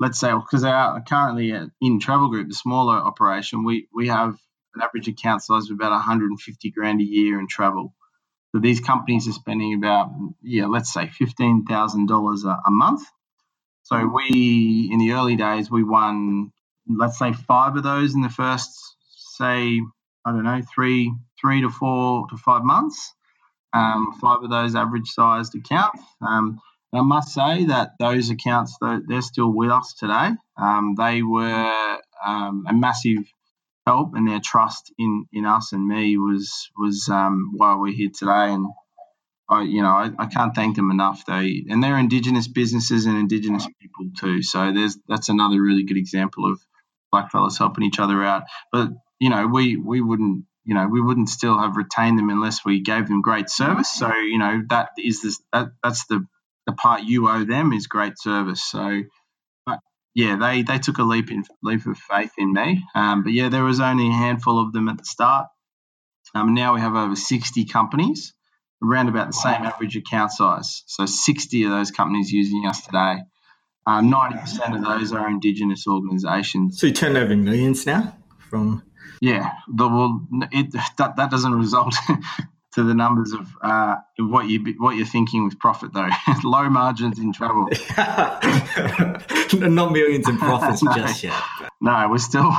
[0.00, 4.38] let's say, because are currently in Travel Group, the smaller operation, we we have
[4.74, 7.94] an average account size of about 150 grand a year in travel.
[8.54, 10.10] So these companies are spending about
[10.42, 13.02] yeah, let's say fifteen thousand dollars a month.
[13.84, 16.52] So we in the early days we won
[16.88, 18.72] let's say five of those in the first
[19.36, 19.80] say
[20.26, 23.12] I don't know three three to four to five months
[23.74, 26.02] um, five of those average sized accounts.
[26.22, 26.60] Um,
[26.96, 30.30] I must say that those accounts, they're still with us today.
[30.56, 33.24] Um, they were um, a massive
[33.86, 38.10] help, and their trust in, in us and me was was um, why we're here
[38.16, 38.52] today.
[38.52, 38.66] And
[39.48, 41.24] I, you know, I, I, can't thank them enough.
[41.24, 44.42] They and they're Indigenous businesses and Indigenous people too.
[44.42, 46.60] So there's that's another really good example of
[47.14, 48.44] blackfellas helping each other out.
[48.72, 52.64] But you know, we we wouldn't you know, we wouldn't still have retained them unless
[52.64, 53.90] we gave them great service.
[53.92, 56.26] So, you know, that is this, that, that's the,
[56.66, 58.62] the part you owe them is great service.
[58.62, 59.02] So,
[59.64, 59.80] but
[60.14, 62.84] yeah, they, they took a leap in leap of faith in me.
[62.94, 65.48] Um, but yeah, there was only a handful of them at the start.
[66.34, 68.34] Um, now we have over 60 companies,
[68.82, 70.82] around about the same average account size.
[70.86, 73.22] So 60 of those companies using us today.
[73.86, 76.80] Um, 90% of those are Indigenous organisations.
[76.80, 78.16] So you turn over millions now
[78.50, 78.82] from
[79.20, 81.94] yeah, the, well, it, that that doesn't result
[82.74, 86.08] to the numbers of uh, what you what you're thinking with profit though.
[86.44, 87.68] Low margins in travel.
[89.52, 91.34] Not millions in profits no, just yet.
[91.80, 92.52] No, we're still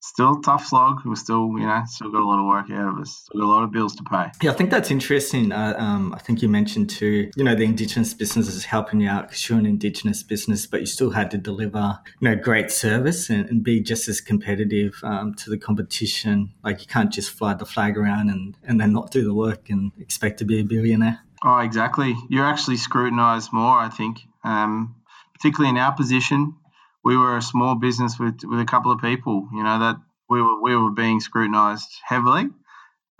[0.00, 1.02] still tough slog.
[1.04, 3.24] We're still you know still got a lot of work ahead of us.
[3.26, 4.26] Still got a lot of bills to pay.
[4.42, 5.52] Yeah, I think that's interesting.
[5.52, 7.30] Uh, um, I think you mentioned too.
[7.36, 10.86] You know, the indigenous businesses helping you out because you're an indigenous business, but you
[10.86, 15.34] still had to deliver you know great service and, and be just as competitive um,
[15.34, 16.52] to the competition.
[16.64, 19.70] Like you can't just fly the flag around and and then not do the work
[19.70, 20.64] and expect to be a
[20.96, 21.20] billionaire.
[21.44, 22.16] Oh, exactly.
[22.28, 24.96] You're actually scrutinised more, I think, um,
[25.34, 26.56] particularly in our position.
[27.04, 29.96] We were a small business with, with a couple of people, you know, that
[30.28, 32.48] we were, we were being scrutinised heavily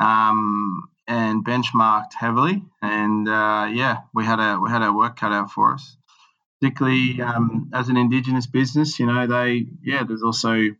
[0.00, 2.64] um, and benchmarked heavily.
[2.82, 5.96] And uh, yeah, we had, a, we had our work cut out for us.
[6.60, 10.70] Particularly um, as an Indigenous business, you know, they, yeah, there's also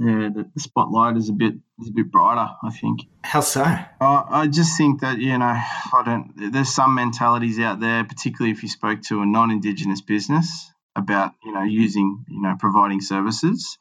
[0.00, 2.48] yeah, the, the, spotlight is a bit is a bit brighter.
[2.62, 3.00] I think.
[3.24, 3.62] How so?
[3.62, 6.52] Uh, I just think that you know I don't.
[6.52, 11.52] There's some mentalities out there, particularly if you spoke to a non-indigenous business about you
[11.52, 13.76] know using you know providing services.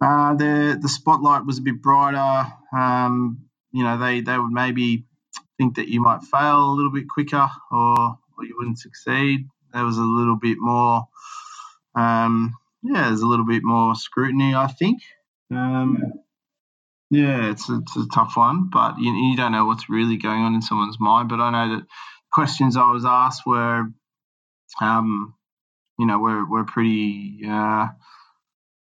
[0.00, 2.50] Uh, the the spotlight was a bit brighter.
[2.76, 5.04] Um, you know they they would maybe
[5.58, 9.48] think that you might fail a little bit quicker or or you wouldn't succeed.
[9.72, 11.04] There was a little bit more.
[11.94, 15.00] Um, yeah, there's a little bit more scrutiny, I think.
[15.56, 16.12] Um,
[17.10, 20.40] yeah, it's a, it's a tough one, but you, you don't know what's really going
[20.40, 21.28] on in someone's mind.
[21.28, 21.86] But I know that
[22.32, 23.84] questions I was asked were,
[24.80, 25.34] um,
[25.98, 27.40] you know, were were pretty.
[27.48, 27.88] Uh,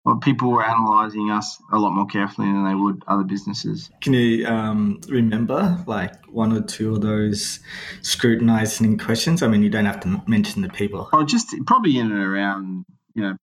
[0.06, 3.89] well, people were analysing us a lot more carefully than they would other businesses.
[4.01, 7.60] Can you um, remember like one or two of those
[8.04, 9.41] scrutinising questions?
[9.41, 11.10] I mean, you don't have to mention the people.
[11.12, 13.38] Oh, just probably in and around, you know,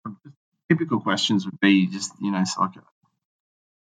[0.69, 2.75] typical questions would be just, you know, it's like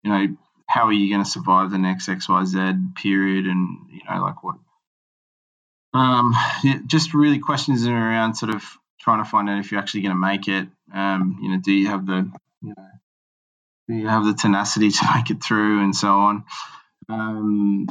[0.04, 4.22] you know, how are you going to survive the next XYZ period and, you know,
[4.22, 4.56] like what,
[5.94, 6.34] um,
[6.64, 8.64] yeah, just really questions around sort of
[9.02, 10.68] trying to find out if you're actually going to make it.
[10.94, 12.32] Um, you know, do you have the,
[12.62, 12.88] you know,
[13.88, 16.44] do you have the tenacity to make it through and so on.
[17.10, 17.88] Um,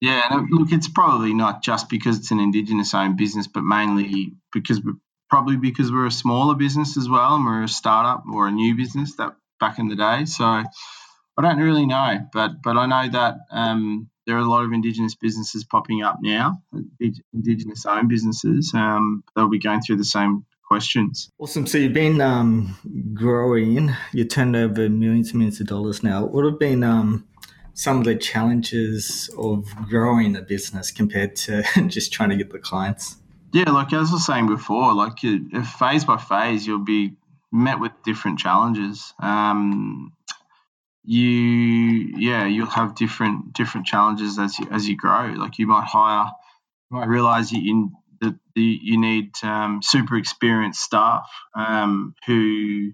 [0.00, 4.34] yeah, and look, it's probably not just because it's an Indigenous owned business, but mainly
[4.52, 4.80] because
[5.28, 8.76] probably because we're a smaller business as well, and we're a startup or a new
[8.76, 10.24] business that back in the day.
[10.26, 10.62] So
[11.38, 14.72] I don't really know, but but I know that um, there are a lot of
[14.72, 16.60] Indigenous businesses popping up now,
[17.32, 18.72] Indigenous owned businesses.
[18.74, 21.30] Um, they'll be going through the same questions.
[21.38, 21.66] Awesome.
[21.66, 22.76] So you've been um,
[23.14, 23.94] growing.
[24.12, 26.26] You turned over millions and millions of dollars now.
[26.26, 27.26] What have been um,
[27.72, 32.58] some of the challenges of growing a business compared to just trying to get the
[32.58, 33.16] clients?
[33.52, 35.20] Yeah, like as I was saying before, like
[35.78, 37.14] phase by phase, you'll be
[37.50, 39.14] met with different challenges.
[39.20, 40.12] Um,
[41.10, 45.32] you, yeah, you'll have different different challenges as you, as you grow.
[45.36, 46.30] Like you might hire,
[46.90, 52.92] you might realize you that you need um, super experienced staff um, who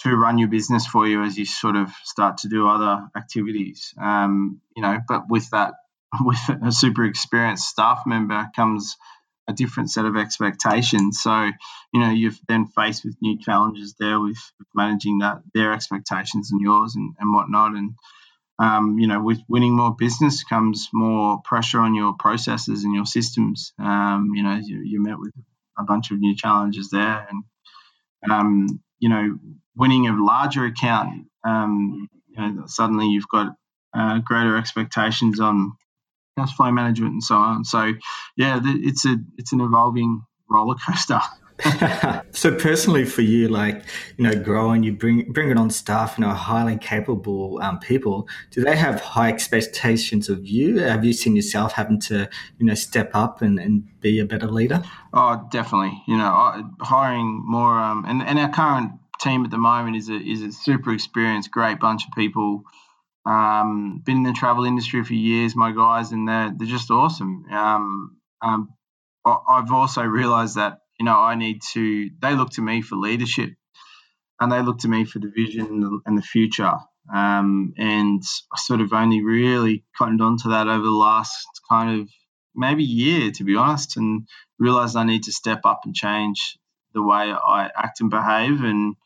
[0.00, 3.94] to run your business for you as you sort of start to do other activities.
[4.00, 5.74] Um, you know, but with that,
[6.20, 8.96] with a super experienced staff member comes
[9.48, 11.20] a different set of expectations.
[11.22, 11.50] So,
[11.92, 14.38] you know, you're then faced with new challenges there with,
[14.74, 17.72] managing that their expectations and yours and, and whatnot.
[17.72, 17.94] And
[18.60, 23.06] um, you know, with winning more business comes more pressure on your processes and your
[23.06, 23.72] systems.
[23.78, 25.32] Um, you know, you, you, met with
[25.78, 27.44] a bunch of new challenges there, and
[28.30, 29.38] um, you know,
[29.76, 33.54] winning a larger account, um, you know, suddenly you've got
[33.96, 35.72] uh, greater expectations on
[36.38, 37.64] cash flow management and so on.
[37.64, 37.92] So,
[38.36, 41.20] yeah, it's a it's an evolving roller coaster.
[42.32, 43.82] so personally for you like
[44.16, 48.28] you know growing you bring bring it on staff you know highly capable um, people
[48.52, 52.74] do they have high expectations of you have you seen yourself having to you know
[52.74, 54.80] step up and, and be a better leader
[55.12, 59.96] oh definitely you know hiring more um, and, and our current team at the moment
[59.96, 62.62] is a, is a super experienced great bunch of people
[63.28, 67.44] um, been in the travel industry for years my guys and they're, they're just awesome
[67.52, 68.68] um, um
[69.24, 73.50] I've also realized that you know, I need to, they look to me for leadership
[74.40, 76.74] and they look to me for the vision and the future.
[77.12, 82.08] Um, and I sort of only really cottoned onto that over the last kind of
[82.54, 86.58] maybe year, to be honest, and realized I need to step up and change
[86.92, 88.96] the way I act and behave and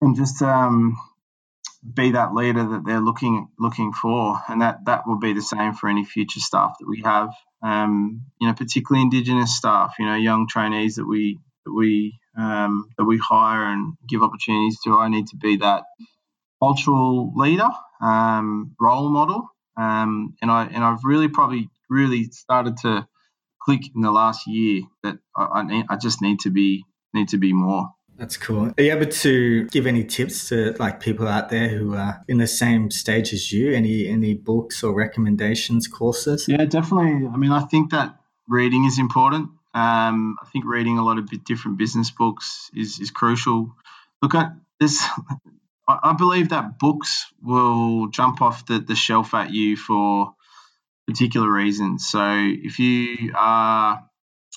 [0.00, 0.96] and just um,
[1.92, 5.74] be that leader that they're looking looking for, and that that will be the same
[5.74, 7.30] for any future staff that we have
[7.64, 12.90] um, you know, particularly Indigenous staff, you know, young trainees that we that we um,
[12.98, 14.98] that we hire and give opportunities to.
[14.98, 15.84] I need to be that
[16.62, 17.70] cultural leader,
[18.02, 23.08] um, role model, um, and I and I've really probably really started to
[23.62, 27.30] click in the last year that I, I, need, I just need to be need
[27.30, 27.88] to be more.
[28.16, 28.72] That's cool.
[28.78, 32.38] Are you able to give any tips to like people out there who are in
[32.38, 33.72] the same stage as you?
[33.72, 36.46] Any any books or recommendations, courses?
[36.48, 37.26] Yeah, definitely.
[37.26, 38.16] I mean, I think that
[38.48, 39.50] reading is important.
[39.74, 43.74] Um, I think reading a lot of different business books is is crucial.
[44.22, 45.04] Look at this.
[45.88, 50.34] I believe that books will jump off the, the shelf at you for
[51.06, 52.08] particular reasons.
[52.08, 54.08] So if you are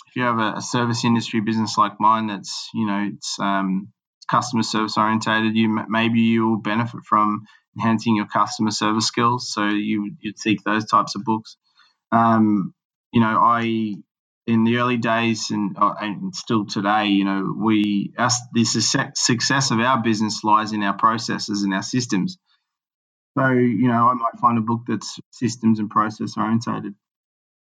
[0.08, 3.90] if you have a, a, service industry business like mine that's you know it's um,
[4.30, 7.46] customer service orientated, you maybe you will benefit from
[7.78, 9.52] enhancing your customer service skills.
[9.52, 11.58] So you you'd seek those types of books.
[12.12, 12.74] Um,
[13.12, 13.96] you know, I
[14.48, 19.72] in the early days and, uh, and still today, you know, we us the success
[19.72, 22.38] of our business lies in our processes and our systems.
[23.38, 26.96] So, you know, I might find a book that's systems and process orientated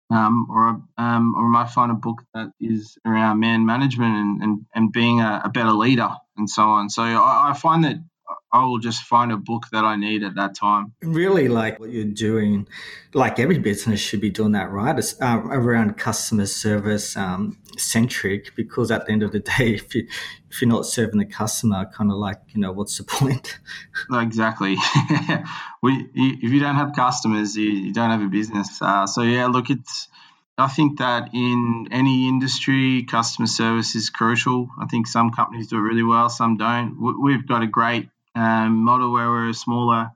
[0.10, 4.44] um, or um, or I might find a book that is around man management and,
[4.44, 6.90] and, and being a, a better leader and so on.
[6.90, 7.98] So I, I, find that
[8.52, 10.94] I will just find a book that I need at that time.
[11.02, 12.68] Really, like what you're doing,
[13.14, 14.98] like every business should be doing that, right?
[14.98, 19.94] It's uh, around customer service um, centric, because at the end of the day, if
[19.94, 20.08] you
[20.50, 23.60] if you're not serving the customer, kind of like you know, what's the point?
[24.12, 24.78] exactly.
[25.84, 28.82] we if you don't have customers, you, you don't have a business.
[28.82, 30.08] Uh, so yeah, look, it's.
[30.58, 34.70] I think that in any industry, customer service is crucial.
[34.80, 36.96] I think some companies do it really well, some don't.
[37.22, 40.12] We've got a great um, model where we're a smaller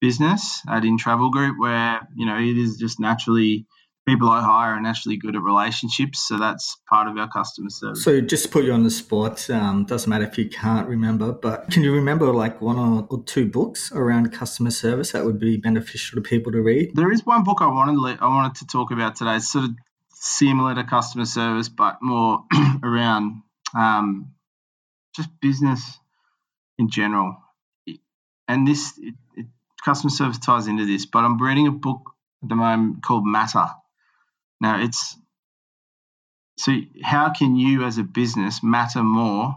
[0.00, 3.66] business at In Travel Group, where you know it is just naturally
[4.06, 8.02] people I hire are naturally good at relationships, so that's part of our customer service.
[8.02, 9.48] So just to put you on the spot.
[9.48, 13.22] Um, doesn't matter if you can't remember, but can you remember like one or, or,
[13.22, 16.94] two books around customer service that would be beneficial to people to read?
[16.94, 19.36] There is one book I wanted I wanted to talk about today.
[19.36, 19.70] It's sort of
[20.10, 22.44] similar to customer service, but more
[22.82, 23.42] around
[23.74, 24.32] um,
[25.14, 25.98] just business
[26.78, 27.36] in general
[28.52, 29.46] and this it, it,
[29.84, 32.10] customer service ties into this, but I'm reading a book
[32.42, 33.66] at the moment called Matter.
[34.60, 35.16] Now it's
[36.58, 36.72] so
[37.02, 39.56] how can you as a business matter more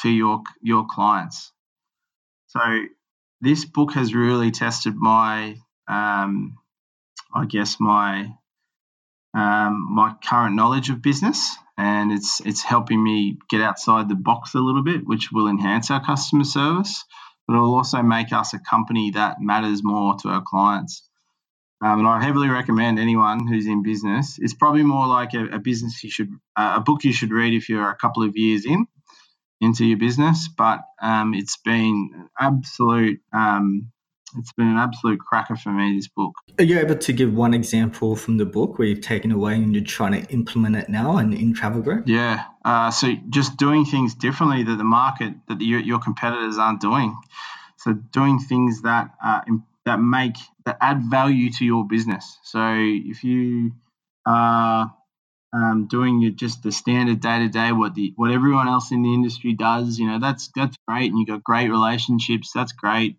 [0.00, 1.52] to your your clients?
[2.48, 2.60] So
[3.40, 5.56] this book has really tested my
[5.88, 6.58] um,
[7.34, 8.34] I guess my
[9.32, 14.54] um, my current knowledge of business, and it's it's helping me get outside the box
[14.54, 17.04] a little bit, which will enhance our customer service,
[17.46, 21.08] but it will also make us a company that matters more to our clients.
[21.82, 24.38] Um, and I heavily recommend anyone who's in business.
[24.40, 27.52] It's probably more like a, a business you should uh, a book you should read
[27.52, 28.86] if you're a couple of years in
[29.60, 33.92] into your business, but um, it's been absolute um,
[34.36, 36.32] it's been an absolute cracker for me, this book.
[36.58, 39.74] Are you able to give one example from the book where you've taken away and
[39.74, 42.08] you're trying to implement it now in, in Travel Group?
[42.08, 42.44] Yeah.
[42.64, 47.16] Uh, so just doing things differently that the market, that the, your competitors aren't doing.
[47.78, 49.42] So doing things that uh,
[49.86, 50.36] that make,
[50.66, 52.38] that add value to your business.
[52.44, 53.72] So if you
[54.26, 54.94] are
[55.52, 59.14] um, doing just the standard day to day, what the what everyone else in the
[59.14, 62.52] industry does, you know, that's that's great, and you've got great relationships.
[62.54, 63.16] That's great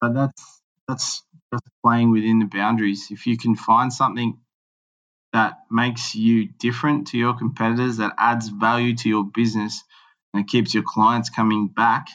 [0.00, 3.08] but that's that's just playing within the boundaries.
[3.12, 4.38] If you can find something
[5.32, 9.82] that makes you different to your competitors, that adds value to your business,
[10.34, 12.08] and keeps your clients coming back,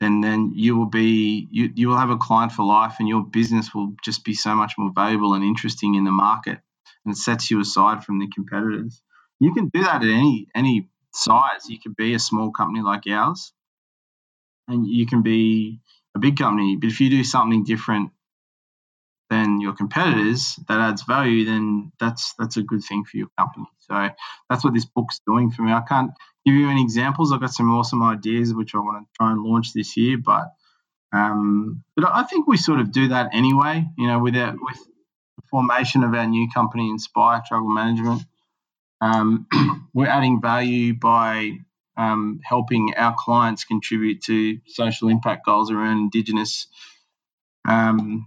[0.00, 3.24] then then you will be you, you will have a client for life, and your
[3.24, 6.60] business will just be so much more valuable and interesting in the market,
[7.04, 9.02] and it sets you aside from the competitors.
[9.40, 11.68] You can do that at any any size.
[11.68, 13.52] You could be a small company like ours,
[14.68, 15.80] and you can be
[16.14, 16.76] a big company.
[16.76, 18.10] But if you do something different
[19.30, 23.66] than your competitors that adds value, then that's that's a good thing for your company.
[23.80, 24.08] So
[24.48, 25.72] that's what this book's doing for me.
[25.72, 26.10] I can't
[26.44, 27.32] give you any examples.
[27.32, 30.52] I've got some awesome ideas which I want to try and launch this year, but
[31.12, 33.86] um, but I think we sort of do that anyway.
[33.96, 34.78] You know, with our, with
[35.36, 38.22] the formation of our new company, Inspire Travel Management,
[39.00, 39.46] um,
[39.94, 41.52] we're adding value by
[41.96, 46.68] um, helping our clients contribute to social impact goals around Indigenous,
[47.66, 48.24] um,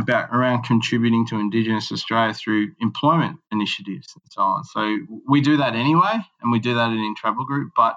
[0.00, 4.64] about around contributing to Indigenous Australia through employment initiatives and so on.
[4.64, 4.98] So
[5.28, 7.72] we do that anyway, and we do that in Travel Group.
[7.76, 7.96] But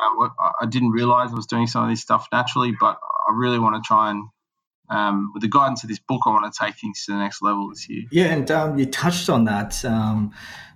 [0.00, 0.28] uh,
[0.60, 3.82] I didn't realise I was doing some of this stuff naturally, but I really want
[3.82, 4.28] to try and
[4.90, 7.42] um, with the guidance of this book, I want to take things to the next
[7.42, 8.02] level this year.
[8.10, 9.84] Yeah, and um, you touched on that.
[9.84, 10.32] Um,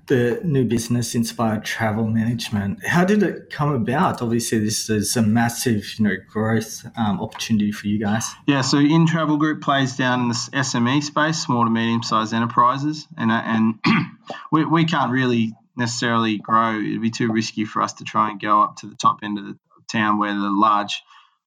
[0.07, 2.85] the new business Inspire Travel Management.
[2.87, 4.21] How did it come about?
[4.21, 8.27] Obviously, this is a massive, you know, growth um, opportunity for you guys.
[8.47, 12.35] Yeah, so in Travel Group plays down in the SME space, small to medium sized
[12.35, 13.75] enterprises, and uh, and
[14.53, 16.79] we, we can't really necessarily grow.
[16.79, 19.39] It'd be too risky for us to try and go up to the top end
[19.39, 19.59] of the
[19.91, 21.03] town where the large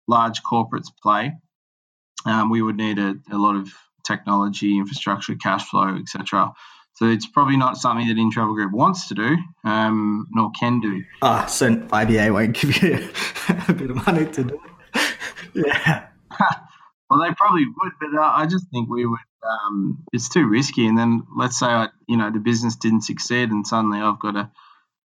[0.08, 1.34] large corporates play.
[2.26, 3.72] Um, we would need a, a lot of
[4.06, 6.54] technology, infrastructure, cash flow, etc.
[6.98, 10.80] So it's probably not something that In Travel Group wants to do, um, nor can
[10.80, 11.04] do.
[11.22, 13.08] Ah, oh, so IBA won't give you
[13.68, 14.60] a bit of money to do.
[15.54, 16.08] yeah.
[17.08, 19.20] well, they probably would, but uh, I just think we would.
[19.48, 20.88] Um, it's too risky.
[20.88, 24.36] And then let's say I, you know, the business didn't succeed, and suddenly I've got
[24.36, 24.50] a,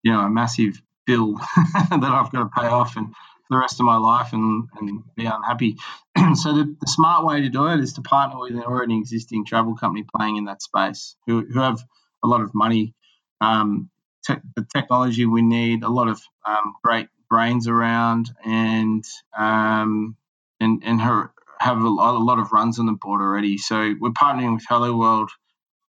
[0.03, 1.37] you know, a massive bill
[1.91, 3.15] that I've got to pay off, and
[3.51, 5.77] the rest of my life and, and be unhappy.
[6.35, 9.45] so the, the, smart way to do it is to partner with an already existing
[9.45, 11.83] travel company playing in that space who, who have
[12.23, 12.95] a lot of money,
[13.41, 13.91] um,
[14.27, 19.05] te- the technology we need, a lot of um, great brains around, and
[19.37, 20.17] um,
[20.61, 21.31] and and her
[21.61, 23.59] have a lot, of runs on the board already.
[23.59, 25.29] So we're partnering with Helloworld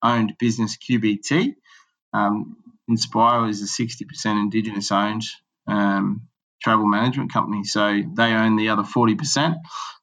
[0.03, 1.55] owned business QBT.
[2.13, 2.57] Um,
[2.89, 5.25] Inspire is a 60% Indigenous owned
[5.67, 6.29] um,
[6.67, 7.63] travel management company.
[7.63, 9.55] So they own the other 40%.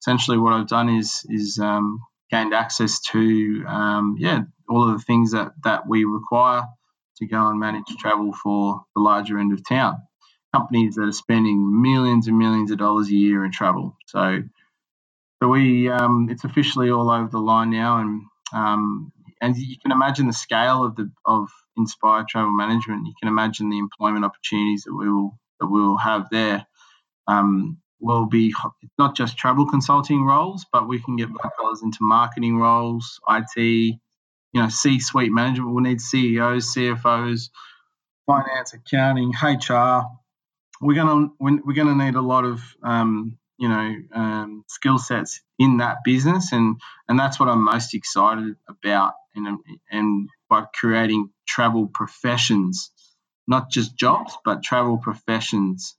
[0.02, 2.00] Essentially, what I've done is is um,
[2.32, 6.64] gained access to um, yeah all of the things that that we require
[7.18, 9.98] to go and manage travel for the larger end of town.
[10.56, 13.98] Companies that are spending millions and millions of dollars a year in travel.
[14.08, 14.44] So
[15.42, 18.22] so we um, it's officially all over the line now, and
[18.54, 19.12] um,
[19.42, 23.08] and you can imagine the scale of the of Inspire Travel Management.
[23.08, 26.66] You can imagine the employment opportunities that we will that we'll have there
[27.28, 28.54] um, will be
[28.98, 34.00] not just travel consulting roles, but we can get fellows into marketing roles, IT, you
[34.54, 35.74] know, C-suite management.
[35.74, 37.50] We'll need CEOs, CFOs,
[38.26, 40.04] finance, accounting, HR.
[40.82, 45.78] We're gonna we're gonna need a lot of um, you know um, skill sets in
[45.78, 51.90] that business, and and that's what I'm most excited about, and and by creating travel
[51.94, 52.92] professions
[53.48, 55.96] not just jobs, but travel professions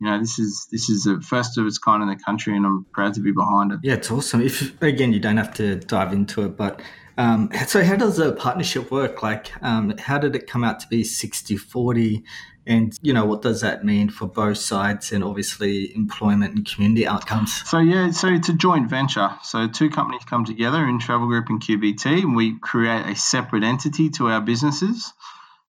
[0.00, 2.64] you know, this is this is the first of its kind in the country, and
[2.64, 3.80] I'm proud to be behind it.
[3.82, 4.42] Yeah, it's awesome.
[4.42, 6.80] If again, you don't have to dive into it, but
[7.16, 9.22] um, so how does the partnership work?
[9.24, 12.22] Like, um, how did it come out to be 60-40?
[12.64, 17.06] And, you know, what does that mean for both sides and obviously employment and community
[17.06, 17.66] outcomes?
[17.68, 19.30] So, yeah, so it's a joint venture.
[19.42, 23.64] So two companies come together in Travel Group and QBT, and we create a separate
[23.64, 25.12] entity to our businesses.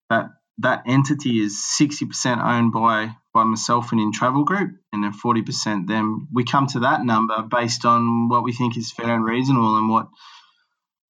[0.10, 5.14] That that entity is 60% owned by by myself and in Travel Group, and then
[5.14, 6.28] 40% them.
[6.34, 9.90] We come to that number based on what we think is fair and reasonable and
[9.90, 10.08] what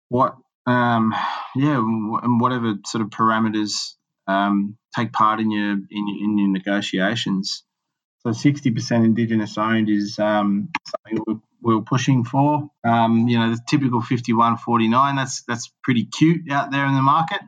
[0.10, 0.36] what
[0.66, 1.14] um,
[1.56, 3.94] yeah and whatever sort of parameters
[4.28, 7.64] um, take part in your in your, in your negotiations.
[8.24, 12.70] So 60% Indigenous owned is um, something we're, we're, pushing for.
[12.84, 17.40] Um, you know, the typical 51-49, that's that's pretty cute out there in the market.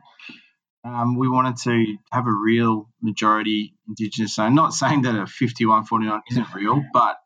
[0.84, 4.54] Um, we wanted to have a real majority Indigenous owned.
[4.54, 7.18] Not saying that a 51-49 isn't real, but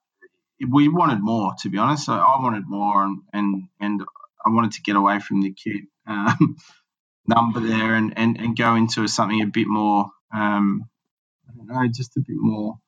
[0.69, 2.07] we wanted more, to be honest.
[2.07, 4.03] So I wanted more, and and, and
[4.45, 6.57] I wanted to get away from the cute um,
[7.27, 10.89] number there and, and, and go into something a bit more, um,
[11.49, 12.79] I don't know, just a bit more,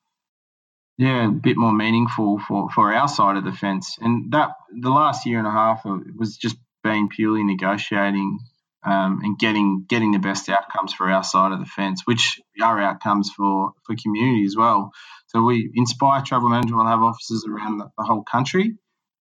[0.97, 3.97] yeah, a bit more meaningful for, for our side of the fence.
[3.99, 5.81] And that the last year and a half
[6.17, 8.39] was just being purely negotiating
[8.83, 12.81] um, and getting getting the best outcomes for our side of the fence, which are
[12.81, 14.91] outcomes for for community as well.
[15.27, 18.75] So we Inspire Travel Management will have offices around the, the whole country.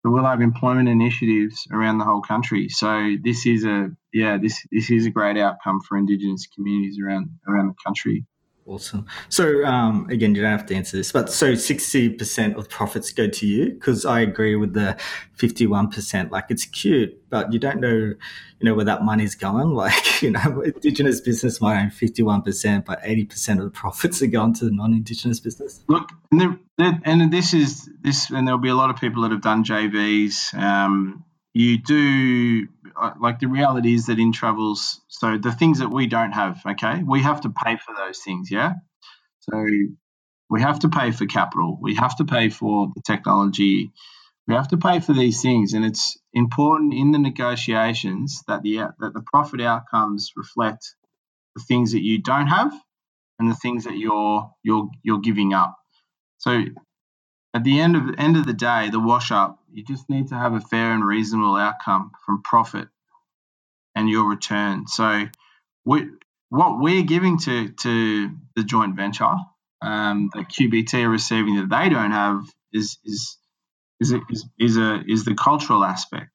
[0.03, 2.69] So we'll have employment initiatives around the whole country.
[2.69, 7.31] So this is a yeah this this is a great outcome for Indigenous communities around
[7.49, 8.27] around the country.
[8.69, 9.07] Awesome.
[9.31, 13.13] So um, again, you don't have to answer this, but so sixty percent of profits
[13.13, 14.95] go to you because I agree with the
[15.33, 16.31] fifty-one percent.
[16.31, 18.17] Like it's cute, but you don't know, you
[18.61, 19.75] know, where that money's going.
[19.79, 24.21] Like you know, Indigenous business might own fifty-one percent, but eighty percent of the profits
[24.21, 25.83] are going to the non-Indigenous business.
[25.89, 29.41] Look, and, and this is this, and there'll be a lot of people that have
[29.41, 30.53] done JVs.
[30.53, 32.69] Um, you do
[33.21, 37.03] like the reality is that in travels, so the things that we don't have, okay,
[37.03, 38.75] we have to pay for those things, yeah.
[39.41, 39.65] So
[40.51, 43.93] we have to pay for capital, we have to pay for the technology,
[44.47, 48.77] we have to pay for these things, and it's important in the negotiations that the
[48.99, 50.95] that the profit outcomes reflect
[51.57, 52.73] the things that you don't have
[53.39, 55.77] and the things that you're you're you're giving up.
[56.39, 56.63] So
[57.59, 60.37] at the end of end of the day, the wash up, you just need to
[60.37, 62.87] have a fair and reasonable outcome from profit
[63.97, 64.87] and your return.
[64.87, 65.25] So,
[65.85, 66.07] we,
[66.51, 69.35] what we're giving to to the joint venture
[69.83, 73.37] um, that QBT are receiving that they don't have is is
[74.01, 76.31] is a, is, is a is the cultural aspect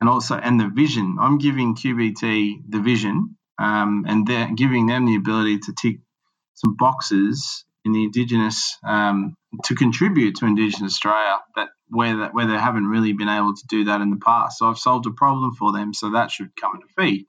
[0.00, 1.16] and also and the vision.
[1.20, 5.96] I'm giving QBT the vision um, and they're giving them the ability to tick
[6.54, 12.46] some boxes in the Indigenous um, to contribute to Indigenous Australia that where that where
[12.46, 14.58] they haven't really been able to do that in the past.
[14.58, 17.26] So I've solved a problem for them, so that should come at a fee.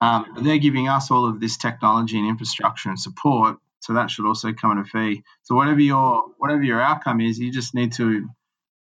[0.00, 4.26] Um, they're giving us all of this technology and infrastructure and support, so that should
[4.26, 5.22] also come at a fee.
[5.42, 8.28] So whatever your whatever your outcome is, you just need to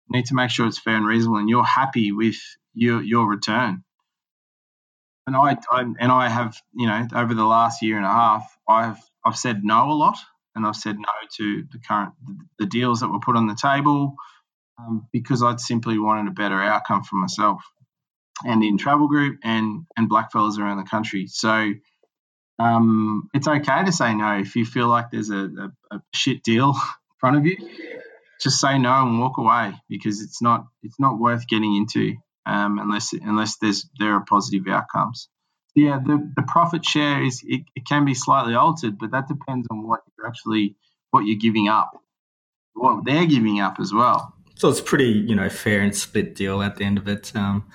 [0.09, 2.37] need to make sure it's fair and reasonable, and you're happy with
[2.73, 3.83] your your return.
[5.27, 8.57] And I, I and I have you know over the last year and a half,
[8.67, 10.17] I've I've said no a lot
[10.55, 11.05] and I've said no
[11.37, 12.13] to the current
[12.59, 14.15] the deals that were put on the table
[14.79, 17.61] um, because I'd simply wanted a better outcome for myself
[18.43, 21.27] and in travel group and and blackfellas around the country.
[21.27, 21.73] So
[22.59, 25.49] um, it's okay to say no if you feel like there's a,
[25.91, 27.57] a, a shit deal in front of you.
[28.41, 32.79] Just say no and walk away because it's not it's not worth getting into um,
[32.79, 35.29] unless unless there's there are positive outcomes
[35.75, 39.67] yeah, the, the profit share is it, it can be slightly altered, but that depends
[39.69, 40.75] on what you're actually
[41.11, 42.01] what you're giving up,
[42.73, 44.33] what they're giving up as well.
[44.55, 47.65] So it's pretty, you know, fair and split deal at the end of it, um,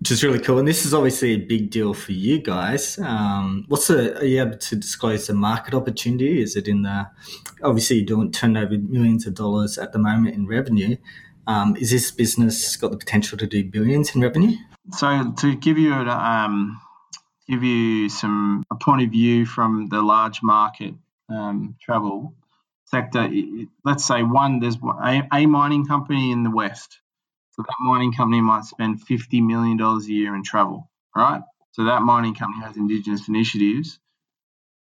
[0.00, 0.58] which is really cool.
[0.58, 2.98] And this is obviously a big deal for you guys.
[2.98, 4.18] Um, what's the?
[4.18, 6.42] Are you able to disclose the market opportunity?
[6.42, 7.06] Is it in the?
[7.62, 10.96] Obviously, you're doing turn over millions of dollars at the moment in revenue.
[11.46, 14.56] Um, is this business got the potential to do billions in revenue?
[14.92, 16.80] So to give you a, um,
[17.48, 20.94] give you some a point of view from the large market
[21.28, 22.34] um, travel
[22.86, 23.28] sector.
[23.84, 27.00] Let's say one, there's a, a, mining company in the west.
[27.52, 31.42] So that mining company might spend fifty million dollars a year in travel, right?
[31.72, 33.98] So that mining company has indigenous initiatives.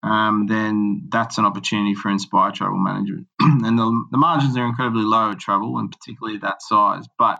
[0.03, 3.27] Um, then that's an opportunity for Inspire Travel Management.
[3.39, 7.05] and the, the, margins are incredibly low at travel, and particularly that size.
[7.17, 7.39] But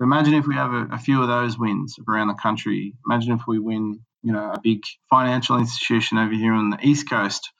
[0.00, 2.94] imagine if we have a, a few of those wins around the country.
[3.08, 7.08] Imagine if we win you know, a big financial institution over here on the East
[7.08, 7.50] Coast,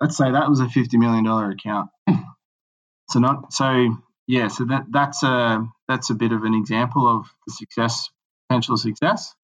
[0.00, 1.90] let's say that was a fifty million dollar account.
[3.10, 3.96] so not so
[4.26, 4.48] yeah.
[4.48, 8.08] So that that's a that's a bit of an example of the success
[8.48, 9.34] potential success.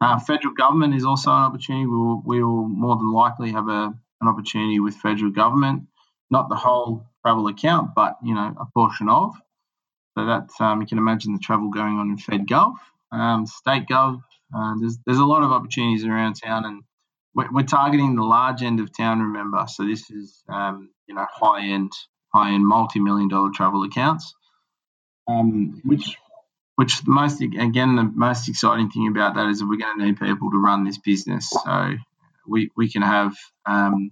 [0.00, 1.86] Uh, federal government is also an opportunity.
[1.86, 5.84] We will, we will more than likely have a, an opportunity with federal government,
[6.30, 9.34] not the whole travel account, but you know a portion of.
[10.18, 12.74] So that um, you can imagine the travel going on in FedGov,
[13.12, 14.22] um, state gov.
[14.56, 16.82] Uh, there's there's a lot of opportunities around town, and
[17.34, 19.20] we're, we're, targeting the large end of town.
[19.20, 21.92] Remember, so this is um, you know high end,
[22.32, 24.34] high end, multi million dollar travel accounts,
[25.28, 26.16] um, which
[26.76, 30.06] which the most again the most exciting thing about that is that we're going to
[30.06, 31.50] need people to run this business.
[31.50, 31.94] So
[32.46, 33.34] we we can have
[33.66, 34.10] um,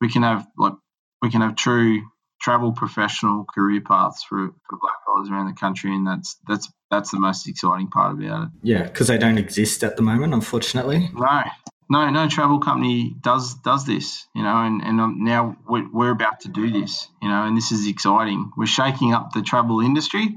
[0.00, 0.74] we can have like
[1.22, 2.02] we can have true
[2.40, 7.10] travel professional career paths for, for black fellas around the country, and that's that's that's
[7.10, 8.48] the most exciting part about it.
[8.62, 11.10] Yeah, because they don't exist at the moment, unfortunately.
[11.14, 11.42] No,
[11.88, 16.10] no, no travel company does does this, you know, and and um, now we're, we're
[16.10, 18.50] about to do this, you know, and this is exciting.
[18.56, 20.36] We're shaking up the travel industry,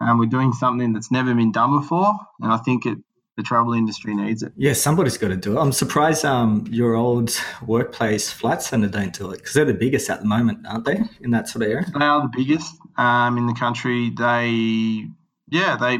[0.00, 2.98] and we're doing something that's never been done before, and I think it
[3.40, 4.52] the travel industry needs it.
[4.56, 5.60] Yeah, somebody's got to do it.
[5.60, 10.10] I'm surprised um, your old workplace Flight Centre don't do it because they're the biggest
[10.10, 11.00] at the moment, aren't they?
[11.20, 14.10] In that sort of area, they are the biggest um, in the country.
[14.10, 15.06] They,
[15.50, 15.98] yeah, they.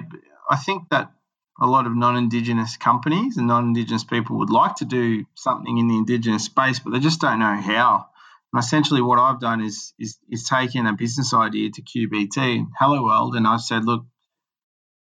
[0.49, 1.13] I think that
[1.61, 5.97] a lot of non-indigenous companies and non-indigenous people would like to do something in the
[5.97, 8.07] indigenous space, but they just don't know how.
[8.53, 13.37] And essentially, what I've done is is, is taken a business idea to QBT, Helloworld,
[13.37, 14.05] and I've said, look,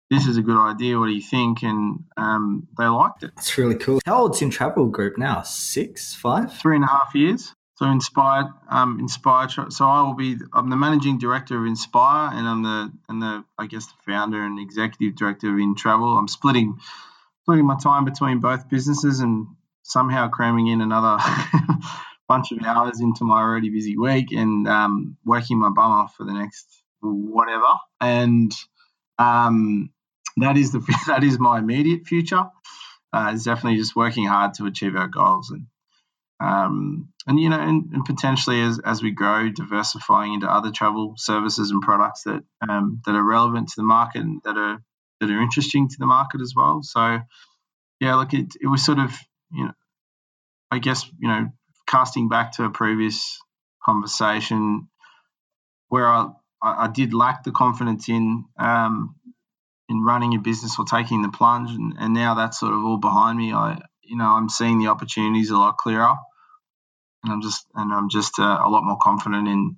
[0.09, 0.97] this is a good idea.
[0.97, 1.63] What do you think?
[1.63, 3.31] And um, they liked it.
[3.35, 3.99] That's really cool.
[4.05, 5.41] How old's in Travel Group now?
[5.41, 7.53] Six, five, three and a half years.
[7.78, 9.07] So inspired, um.
[9.07, 10.36] So I will be.
[10.51, 14.43] I'm the managing director of Inspire, and I'm the and the I guess the founder
[14.43, 16.17] and executive director of In Travel.
[16.17, 16.80] I'm splitting
[17.43, 19.45] splitting my time between both businesses and
[19.84, 21.17] somehow cramming in another
[22.28, 26.25] bunch of hours into my already busy week and um, working my bum off for
[26.25, 26.65] the next
[27.01, 27.78] whatever.
[28.01, 28.51] And
[29.19, 29.91] um,
[30.38, 32.43] that is the that is my immediate future.
[33.13, 35.67] Uh, it's definitely just working hard to achieve our goals and
[36.39, 41.15] um, and you know and, and, potentially as, as we grow diversifying into other travel
[41.17, 44.81] services and products that um, that are relevant to the market and that are
[45.19, 47.19] that are interesting to the market as well so
[47.99, 49.11] yeah look it, it was sort of
[49.51, 49.71] you know
[50.69, 51.47] I guess you know
[51.88, 53.39] casting back to a previous
[53.83, 54.89] conversation
[55.89, 56.29] where I,
[56.61, 59.15] I did lack the confidence in um,
[59.89, 62.97] in running a business or taking the plunge, and, and now that's sort of all
[62.97, 63.53] behind me.
[63.53, 66.16] I you know I'm seeing the opportunities a lot clearer,
[67.24, 69.78] and I'm just and I'm just uh, a lot more confident in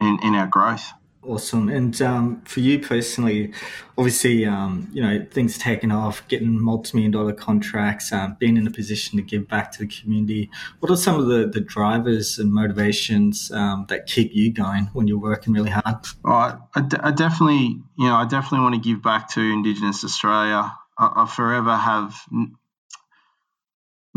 [0.00, 0.92] in, in our growth.
[1.26, 1.68] Awesome.
[1.68, 3.52] And um, for you personally,
[3.98, 8.70] obviously, um, you know, things taking off, getting multi-million dollar contracts, um, being in a
[8.70, 10.50] position to give back to the community.
[10.78, 15.08] What are some of the, the drivers and motivations um, that keep you going when
[15.08, 15.96] you're working really hard?
[16.24, 20.72] I, I, definitely, you know, I definitely want to give back to Indigenous Australia.
[20.96, 22.14] I, I forever have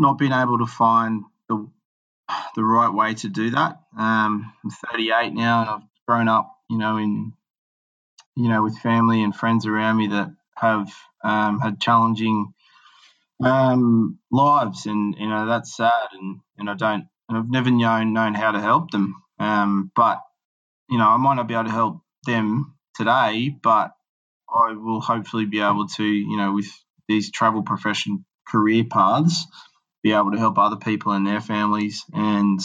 [0.00, 1.68] not been able to find the
[2.54, 3.80] the right way to do that.
[3.98, 7.32] Um, I'm 38 now, and I've grown up you know, in
[8.36, 10.88] you know, with family and friends around me that have
[11.24, 12.54] um, had challenging
[13.42, 18.12] um, lives, and you know that's sad, and and I don't, and I've never known
[18.12, 19.20] known how to help them.
[19.40, 20.20] Um, but
[20.88, 23.90] you know, I might not be able to help them today, but
[24.48, 26.68] I will hopefully be able to, you know, with
[27.08, 29.46] these travel profession career paths,
[30.02, 32.60] be able to help other people and their families, and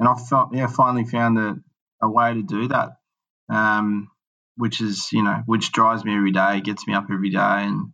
[0.00, 1.56] and I felt, yeah, finally found a,
[2.02, 2.90] a way to do that
[3.50, 4.10] um,
[4.56, 7.92] which is you know which drives me every day, gets me up every day, and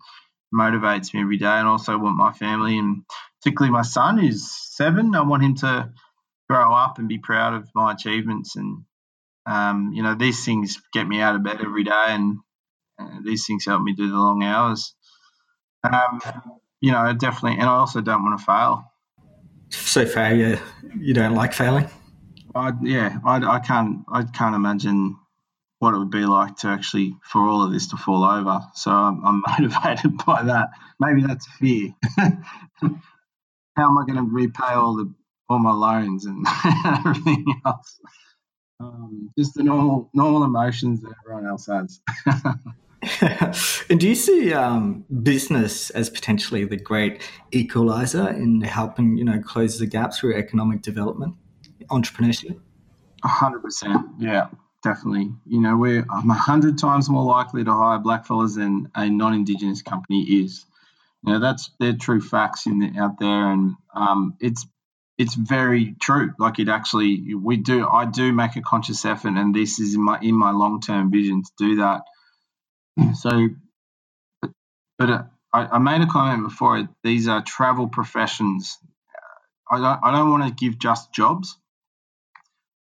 [0.55, 1.47] motivates me every day.
[1.47, 3.05] And also want my family and
[3.43, 5.17] particularly my son who's seven.
[5.17, 5.91] I want him to
[6.51, 8.57] grow up and be proud of my achievements.
[8.57, 8.85] And
[9.47, 12.39] um, you know these things get me out of bed every day, and
[13.01, 14.95] uh, these things help me do the long hours.
[15.85, 16.21] Um,
[16.81, 18.93] you know, definitely, and I also don't want to fail.
[19.71, 20.61] So failure,
[20.99, 21.89] you don't like failing?
[22.55, 24.05] I, yeah, I, I can't.
[24.11, 25.17] I can't imagine
[25.79, 28.61] what it would be like to actually for all of this to fall over.
[28.75, 30.71] So I'm, I'm motivated by that.
[30.99, 31.95] Maybe that's fear.
[32.19, 35.13] How am I going to repay all the
[35.49, 36.47] all my loans and
[36.87, 38.01] everything else?
[38.81, 42.01] Um, just the normal normal emotions that everyone else has.
[43.91, 49.41] and do you see um, business as potentially the great equalizer in helping you know
[49.41, 51.35] close the gap through economic development,
[51.91, 52.61] entrepreneurship?
[53.25, 54.47] hundred percent, yeah
[54.87, 55.33] definitely.
[55.47, 59.83] You know, we're I'm a hundred times more likely to hire blackfellas than a non-indigenous
[59.83, 60.65] company is.
[61.25, 64.65] You know, that's they're true facts in the, out there, and um, it's
[65.19, 66.33] it's very true.
[66.39, 67.87] Like it actually, we do.
[67.87, 71.11] I do make a conscious effort, and this is in my in my long term
[71.11, 72.03] vision to do that.
[73.15, 73.49] So,
[74.41, 74.51] but,
[74.99, 75.23] but uh,
[75.53, 76.89] I, I, made a comment before.
[77.05, 78.79] These are travel professions.
[79.71, 80.01] I don't.
[80.03, 81.59] I don't want to give just jobs.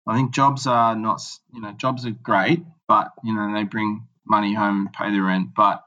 [0.07, 1.21] I think jobs are not.
[1.53, 5.21] You know, jobs are great, but you know they bring money home, and pay the
[5.21, 5.49] rent.
[5.55, 5.83] But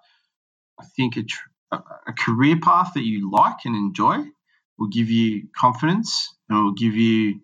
[0.81, 4.19] I think a, a career path that you like and enjoy
[4.79, 7.41] will give you confidence and will give you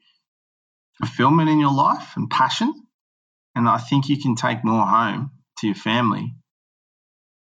[0.99, 2.73] fulfillment in your life and passion.
[3.55, 6.35] And I think you can take more home to your family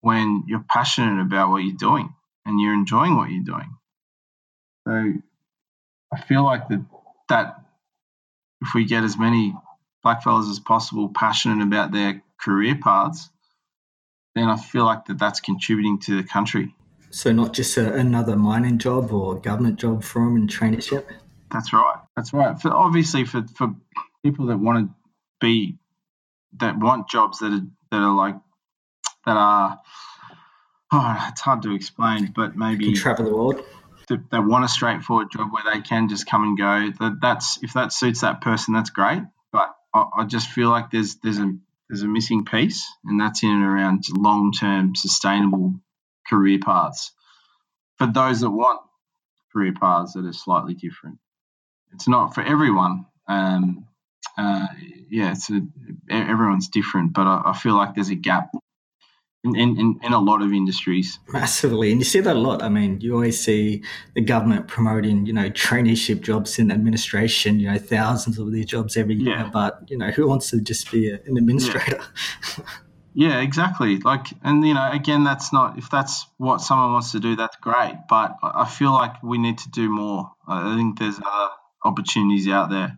[0.04, 2.14] when you're passionate about what you're doing
[2.45, 3.74] and you're enjoying what you're doing.
[4.86, 5.14] So
[6.14, 6.86] I feel like that
[7.30, 7.64] that
[8.62, 9.56] if we get as many
[10.06, 13.30] blackfellas as possible passionate about their career paths,
[14.36, 16.76] then I feel like that that's contributing to the country.
[17.10, 21.06] So not just a, another mining job or government job for them in traineeship.
[21.49, 21.99] That's right.
[22.18, 22.60] That's right.
[22.62, 23.74] For, obviously, for, for
[24.22, 24.95] people that want to
[25.39, 25.78] be
[26.60, 28.36] that want jobs that are that are like
[29.26, 29.80] that are
[30.92, 33.64] oh, it's hard to explain, but maybe can travel the world.
[34.10, 36.92] They want a straightforward job where they can just come and go.
[37.00, 39.24] That that's if that suits that person, that's great.
[39.52, 41.54] But I, I just feel like there's there's a
[41.90, 45.76] there's a missing piece, and that's in and around long term sustainable
[46.28, 47.12] career paths
[47.98, 48.82] for those that want
[49.52, 51.20] career paths that are slightly different.
[51.94, 53.06] It's not for everyone.
[53.28, 53.88] Um,
[54.38, 54.68] uh,
[55.10, 55.62] yeah, it's a,
[56.10, 58.50] everyone's different, but I, I, feel like there's a gap
[59.44, 61.20] in, in, in a lot of industries.
[61.28, 61.91] Massively.
[61.91, 62.62] And you see that a lot.
[62.64, 63.84] I mean, you always see
[64.16, 68.96] the government promoting, you know, traineeship jobs in administration, you know, thousands of these jobs
[68.96, 69.36] every year.
[69.36, 69.50] Yeah.
[69.52, 72.00] But, you know, who wants to just be a, an administrator?
[72.58, 72.64] Yeah.
[73.16, 74.00] Yeah, exactly.
[74.00, 77.56] Like, and you know, again, that's not if that's what someone wants to do, that's
[77.58, 77.94] great.
[78.10, 80.32] But I feel like we need to do more.
[80.48, 82.98] I think there's other opportunities out there,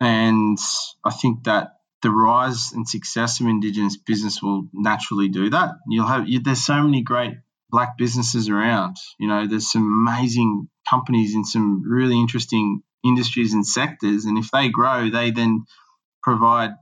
[0.00, 0.58] and
[1.04, 1.75] I think that
[2.06, 5.70] the rise and success of Indigenous business will naturally do that.
[5.88, 7.34] You'll have you, there's so many great
[7.68, 8.96] black businesses around.
[9.18, 14.52] You know, there's some amazing companies in some really interesting industries and sectors, and if
[14.52, 15.64] they grow, they then
[16.22, 16.76] provide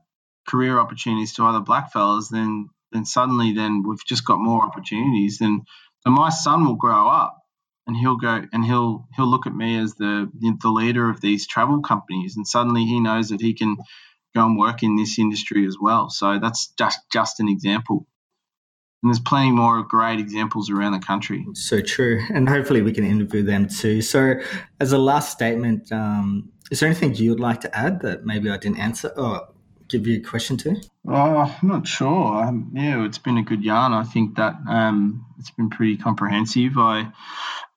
[0.46, 5.38] career opportunities to other black fellas, then then suddenly then we've just got more opportunities.
[5.38, 5.62] Then,
[6.04, 7.38] then my son will grow up
[7.86, 11.46] and he'll go and he'll he'll look at me as the the leader of these
[11.46, 13.78] travel companies, and suddenly he knows that he can
[14.34, 16.10] go and work in this industry as well.
[16.10, 18.06] So that's just just an example.
[19.02, 21.46] And there's plenty more great examples around the country.
[21.54, 22.22] So true.
[22.32, 24.00] And hopefully we can interview them too.
[24.00, 24.36] So,
[24.80, 28.56] as a last statement, um, is there anything you'd like to add that maybe I
[28.56, 29.08] didn't answer?
[29.08, 29.46] or
[29.88, 30.76] give you a question to?
[31.06, 32.44] Oh, I'm not sure.
[32.44, 33.92] Um, yeah, it's been a good yarn.
[33.92, 36.72] I think that um, it's been pretty comprehensive.
[36.76, 37.12] I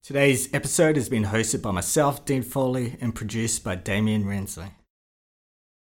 [0.04, 4.72] Today's episode has been hosted by myself, Dean Foley, and produced by Damien Rensley.